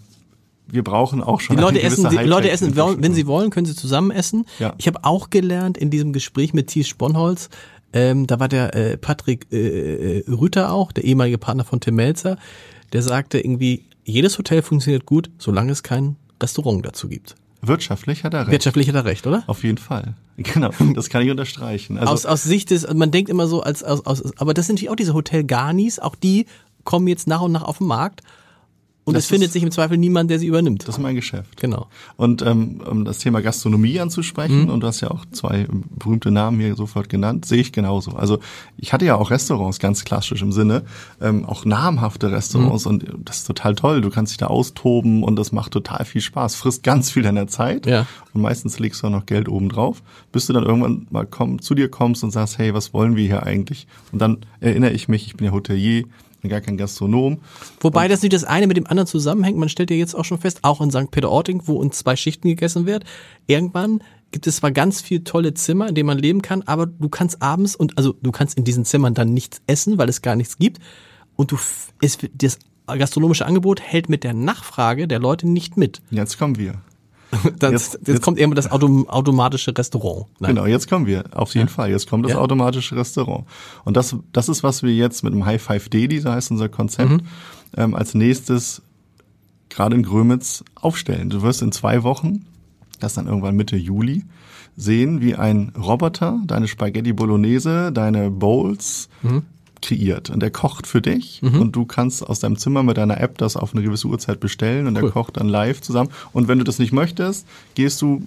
[0.72, 3.76] wir brauchen auch schon die Leute essen, die Leute essen, wenn sie wollen, können sie
[3.76, 4.46] zusammen essen.
[4.60, 4.74] Ja.
[4.78, 7.50] Ich habe auch gelernt in diesem Gespräch mit Thies Sponholz,
[7.92, 11.96] ähm, da war der äh, Patrick äh, äh, Rütter auch, der ehemalige Partner von Tim
[11.96, 12.38] Melzer,
[12.94, 17.36] der sagte irgendwie, jedes Hotel funktioniert gut, solange es kein Restaurant dazu gibt.
[17.62, 18.52] Wirtschaftlich hat er recht.
[18.52, 19.44] Wirtschaftlich hat er recht, oder?
[19.48, 20.16] Auf jeden Fall.
[20.42, 21.98] Genau, das kann ich unterstreichen.
[21.98, 24.76] Also aus, aus Sicht des, man denkt immer so als, aus, aus, aber das sind
[24.76, 26.46] natürlich auch diese Hotel Garnis, auch die
[26.86, 28.22] kommen jetzt nach und nach auf den Markt
[29.10, 30.88] und das es findet sich im Zweifel niemand, der sie übernimmt.
[30.88, 31.58] Das ist mein Geschäft.
[31.58, 31.88] Genau.
[32.16, 34.70] Und ähm, um das Thema Gastronomie anzusprechen, mhm.
[34.70, 38.12] und du hast ja auch zwei berühmte Namen hier sofort genannt, sehe ich genauso.
[38.12, 38.40] Also
[38.78, 40.84] ich hatte ja auch Restaurants, ganz klassisch im Sinne,
[41.22, 42.92] ähm, auch namhafte Restaurants mhm.
[42.92, 44.02] und das ist total toll.
[44.02, 47.48] Du kannst dich da austoben und das macht total viel Spaß, frisst ganz viel deiner
[47.48, 48.06] Zeit ja.
[48.34, 50.02] und meistens legst du auch noch Geld oben drauf,
[50.32, 53.26] bis du dann irgendwann mal komm, zu dir kommst und sagst, hey, was wollen wir
[53.26, 53.88] hier eigentlich?
[54.12, 56.06] Und dann erinnere ich mich, ich bin ja Hotelier,
[56.42, 57.40] bin gar kein Gastronom.
[57.82, 59.58] Wobei und das nicht das eine mit dem anderen zusammenhängt.
[59.58, 61.12] Man stellt ja jetzt auch schon fest, auch in St.
[61.12, 63.04] Peter-Ording, wo in zwei Schichten gegessen wird,
[63.48, 67.10] irgendwann gibt es zwar ganz viel tolle Zimmer, in denen man leben kann, aber du
[67.10, 70.36] kannst abends und also du kannst in diesen Zimmern dann nichts essen, weil es gar
[70.36, 70.80] nichts gibt
[71.36, 71.58] und du
[72.02, 76.02] es, das gastronomische Angebot hält mit der Nachfrage der Leute nicht mit.
[76.12, 76.82] Jetzt kommen wir.
[77.60, 80.26] Das, jetzt, jetzt, jetzt, kommt irgendwann das Autom automatische Restaurant.
[80.40, 80.56] Nein.
[80.56, 81.26] Genau, jetzt kommen wir.
[81.32, 81.74] Auf jeden ja.
[81.74, 81.92] Fall.
[81.92, 82.40] Jetzt kommt das ja.
[82.40, 83.46] automatische Restaurant.
[83.86, 86.70] Und das, das ist, was wir jetzt mit dem High Five Daily, so heißt unser
[86.70, 87.22] Konzept, mhm.
[87.78, 88.82] ähm, als nächstes
[89.70, 91.30] gerade in Grömitz aufstellen.
[91.30, 92.46] Du wirst in zwei Wochen
[93.00, 94.26] das dann irgendwann Mitte Juli,
[94.76, 99.44] sehen, wie ein Roboter deine Spaghetti Bolognese, deine Bowls mhm.
[99.82, 100.30] Kreiert.
[100.30, 101.62] Und der kocht für dich mhm.
[101.62, 104.88] und du kannst aus deinem Zimmer mit deiner App das auf eine gewisse Uhrzeit bestellen
[104.88, 105.04] und cool.
[105.04, 106.10] der kocht dann live zusammen.
[106.34, 108.24] Und wenn du das nicht möchtest, gehst du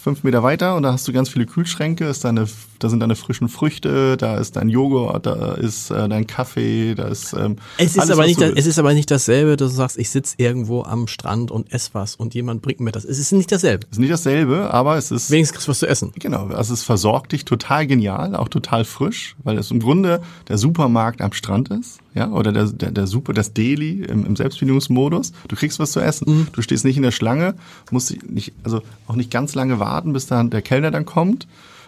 [0.00, 2.46] fünf Meter weiter und da hast du ganz viele Kühlschränke, ist deine,
[2.78, 7.08] da sind deine frischen Früchte, da ist dein Joghurt, da ist äh, dein Kaffee, da
[7.08, 9.76] ist ähm, es ist alles, aber nicht das, es ist aber nicht dasselbe, dass du
[9.76, 13.04] sagst, ich sitze irgendwo am Strand und esse was und jemand bringt mir das.
[13.04, 13.86] Es ist nicht dasselbe.
[13.90, 16.12] Es ist nicht dasselbe, aber es ist wenigstens kriegst du was zu essen.
[16.18, 20.56] Genau, also es versorgt dich total genial, auch total frisch, weil es im Grunde der
[20.56, 25.32] Supermarkt am Strand ist ja, oder der, der, der Super, das Daily im, im Selbstbedienungsmodus.
[25.48, 26.26] Du kriegst was zu essen.
[26.28, 26.46] Mhm.
[26.52, 27.54] Du stehst nicht in der Schlange,
[27.90, 31.46] musst nicht, also auch nicht ganz lange warten, bis dann der Kellner dann kommt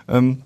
[0.08, 0.42] ähm,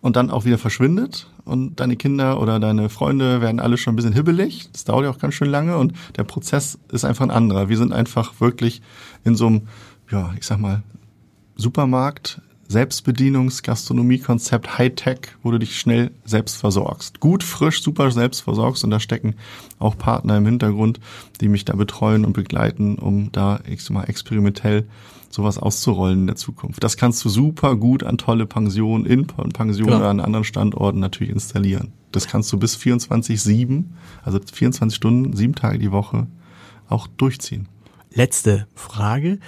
[0.00, 1.28] und dann auch wieder verschwindet.
[1.44, 4.68] Und deine Kinder oder deine Freunde werden alle schon ein bisschen hibbelig.
[4.72, 7.68] Das dauert ja auch ganz schön lange und der Prozess ist einfach ein anderer.
[7.68, 8.82] Wir sind einfach wirklich
[9.24, 9.62] in so einem,
[10.10, 10.82] ja, ich sag mal,
[11.56, 12.40] Supermarkt
[12.72, 17.20] Selbstbedienungs-Gastronomie-Konzept Hightech, wo du dich schnell selbst versorgst.
[17.20, 19.34] Gut, frisch, super selbst versorgst und da stecken
[19.78, 20.98] auch Partner im Hintergrund,
[21.40, 24.88] die mich da betreuen und begleiten, um da ich mal experimentell
[25.30, 26.82] sowas auszurollen in der Zukunft.
[26.82, 31.32] Das kannst du super gut an tolle Pensionen, in Pensionen oder an anderen Standorten natürlich
[31.32, 31.92] installieren.
[32.10, 33.84] Das kannst du bis 24-7,
[34.22, 36.26] also 24 Stunden, sieben Tage die Woche
[36.88, 37.68] auch durchziehen.
[38.12, 39.38] Letzte Frage.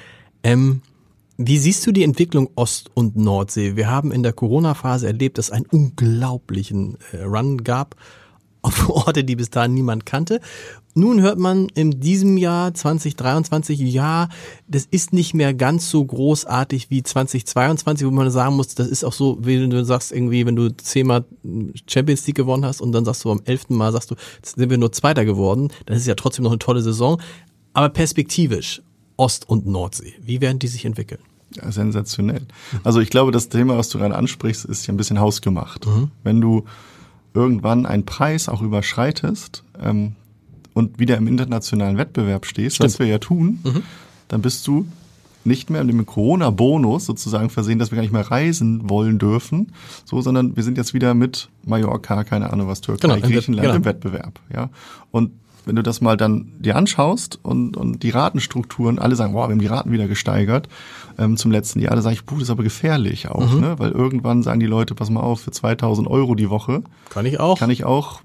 [0.42, 0.80] Ähm
[1.36, 3.76] wie siehst du die Entwicklung Ost- und Nordsee?
[3.76, 7.96] Wir haben in der Corona-Phase erlebt, dass es einen unglaublichen äh, Run gab
[8.62, 10.40] auf Orte, die bis dahin niemand kannte.
[10.96, 14.28] Nun hört man in diesem Jahr 2023, ja,
[14.68, 19.04] das ist nicht mehr ganz so großartig wie 2022, wo man sagen muss, das ist
[19.04, 21.24] auch so, wie du sagst, irgendwie, wenn du zehnmal
[21.88, 24.78] Champions League gewonnen hast und dann sagst du am elften Mal, sagst du, sind wir
[24.78, 27.20] nur Zweiter geworden, dann ist es ja trotzdem noch eine tolle Saison.
[27.72, 28.80] Aber perspektivisch,
[29.16, 30.14] Ost- und Nordsee?
[30.22, 31.20] Wie werden die sich entwickeln?
[31.54, 32.46] Ja, sensationell.
[32.82, 35.86] Also ich glaube, das Thema, was du gerade ansprichst, ist ja ein bisschen hausgemacht.
[35.86, 36.10] Mhm.
[36.24, 36.64] Wenn du
[37.32, 40.12] irgendwann einen Preis auch überschreitest ähm,
[40.72, 42.90] und wieder im internationalen Wettbewerb stehst, Stimmt.
[42.90, 43.82] was wir ja tun, mhm.
[44.28, 44.86] dann bist du
[45.44, 49.72] nicht mehr mit dem Corona-Bonus sozusagen versehen, dass wir gar nicht mehr reisen wollen dürfen,
[50.04, 53.74] so, sondern wir sind jetzt wieder mit Mallorca, keine Ahnung was, Türkei, genau, Griechenland genau.
[53.76, 54.70] im Wettbewerb, ja.
[55.10, 55.32] Und
[55.66, 59.52] wenn du das mal dann dir anschaust und, und die Ratenstrukturen, alle sagen, wow, wir
[59.52, 60.68] haben die Raten wieder gesteigert
[61.18, 63.60] ähm, zum letzten Jahr, da sage ich, puh, das ist aber gefährlich auch, mhm.
[63.60, 63.78] ne?
[63.78, 67.40] weil irgendwann sagen die Leute, pass mal auf, für 2000 Euro die Woche kann ich
[67.40, 68.20] auch, kann ich auch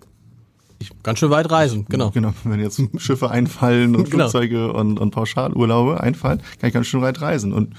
[0.80, 2.10] ich, ganz schön weit reisen, genau.
[2.12, 4.30] Genau, wenn jetzt Schiffe einfallen und genau.
[4.30, 7.52] Flugzeuge und, und Pauschalurlaube einfallen, kann ich ganz schön weit reisen.
[7.52, 7.74] Und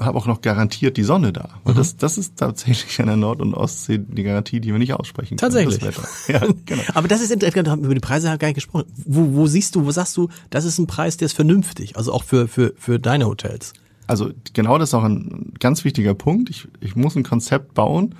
[0.00, 1.50] habe auch noch garantiert die Sonne da.
[1.64, 1.78] Und mhm.
[1.78, 5.36] das, das ist tatsächlich an der Nord- und Ostsee die Garantie, die wir nicht aussprechen
[5.36, 5.52] können.
[5.52, 5.80] Tatsächlich.
[6.28, 6.82] Ja, genau.
[6.94, 8.86] Aber das ist interessant, wir haben über die Preise gar nicht gesprochen.
[9.04, 12.12] Wo, wo siehst du, wo sagst du, das ist ein Preis, der ist vernünftig, also
[12.12, 13.72] auch für, für, für deine Hotels?
[14.06, 16.50] Also genau das ist auch ein ganz wichtiger Punkt.
[16.50, 18.16] Ich, ich muss ein Konzept bauen,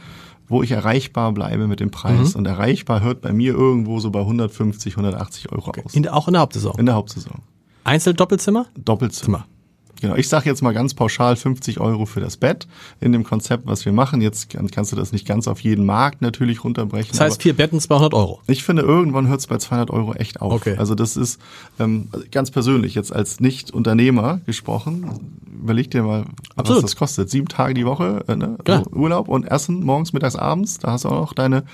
[0.49, 2.35] wo ich erreichbar bleibe mit dem Preis.
[2.35, 2.41] Mhm.
[2.41, 5.83] Und erreichbar hört bei mir irgendwo so bei 150, 180 Euro okay.
[5.85, 5.95] aus.
[5.95, 6.79] In, auch in der Hauptsaison?
[6.79, 7.41] In der Hauptsaison.
[7.85, 8.67] Einzel-Doppelzimmer?
[8.77, 9.39] Doppelzimmer.
[9.39, 9.60] Zimmer.
[10.01, 12.67] Genau, ich sage jetzt mal ganz pauschal 50 Euro für das Bett
[13.01, 14.21] in dem Konzept, was wir machen.
[14.21, 17.11] Jetzt kannst du das nicht ganz auf jeden Markt natürlich runterbrechen.
[17.13, 18.41] Das heißt vier Betten 200 Euro.
[18.47, 20.53] Ich finde, irgendwann hört es bei 200 Euro echt auf.
[20.53, 20.77] Okay.
[20.77, 21.41] Also das ist
[21.79, 25.37] ähm, ganz persönlich jetzt als Nicht-Unternehmer gesprochen.
[25.63, 26.25] Überleg dir mal,
[26.57, 26.83] Absolut.
[26.83, 27.31] was das kostet.
[27.31, 28.57] Sieben Tage die Woche äh, ne?
[28.67, 30.79] also Urlaub und Essen morgens, mittags, abends.
[30.79, 31.65] Da hast du auch noch deine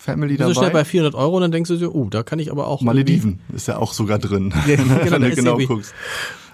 [0.00, 0.54] Family dabei.
[0.54, 2.80] So schnell bei 400 Euro, dann denkst du dir, oh, da kann ich aber auch.
[2.80, 5.92] Malediven ist ja auch sogar drin, ja, genau, wenn du genau guckst.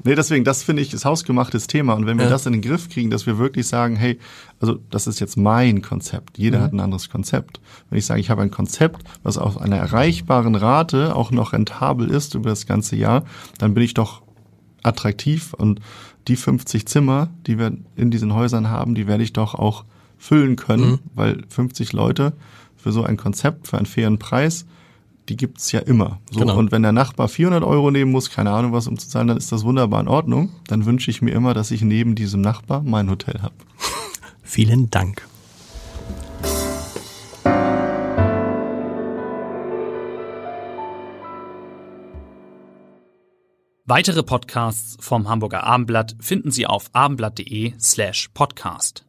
[0.02, 1.94] Nee, deswegen, das finde ich ist hausgemachtes Thema.
[1.94, 2.30] Und wenn wir ja.
[2.30, 4.18] das in den Griff kriegen, dass wir wirklich sagen, hey,
[4.60, 6.38] also das ist jetzt mein Konzept.
[6.38, 6.62] Jeder mhm.
[6.64, 7.60] hat ein anderes Konzept.
[7.88, 12.10] Wenn ich sage, ich habe ein Konzept, was auf einer erreichbaren Rate auch noch rentabel
[12.10, 13.24] ist über das ganze Jahr,
[13.58, 14.22] dann bin ich doch
[14.82, 15.80] attraktiv und
[16.26, 19.84] die 50 Zimmer, die wir in diesen Häusern haben, die werde ich doch auch
[20.18, 20.98] füllen können, mhm.
[21.14, 22.32] weil 50 Leute
[22.86, 24.64] für so ein Konzept, für einen fairen Preis,
[25.28, 26.20] die gibt's ja immer.
[26.30, 26.56] So, genau.
[26.56, 29.36] Und wenn der Nachbar 400 Euro nehmen muss, keine Ahnung was, um zu zahlen, dann
[29.36, 30.50] ist das wunderbar in Ordnung.
[30.68, 33.54] Dann wünsche ich mir immer, dass ich neben diesem Nachbar mein Hotel habe.
[34.44, 35.26] Vielen Dank.
[43.84, 49.05] Weitere Podcasts vom Hamburger Abendblatt finden Sie auf abendblatt.de slash podcast.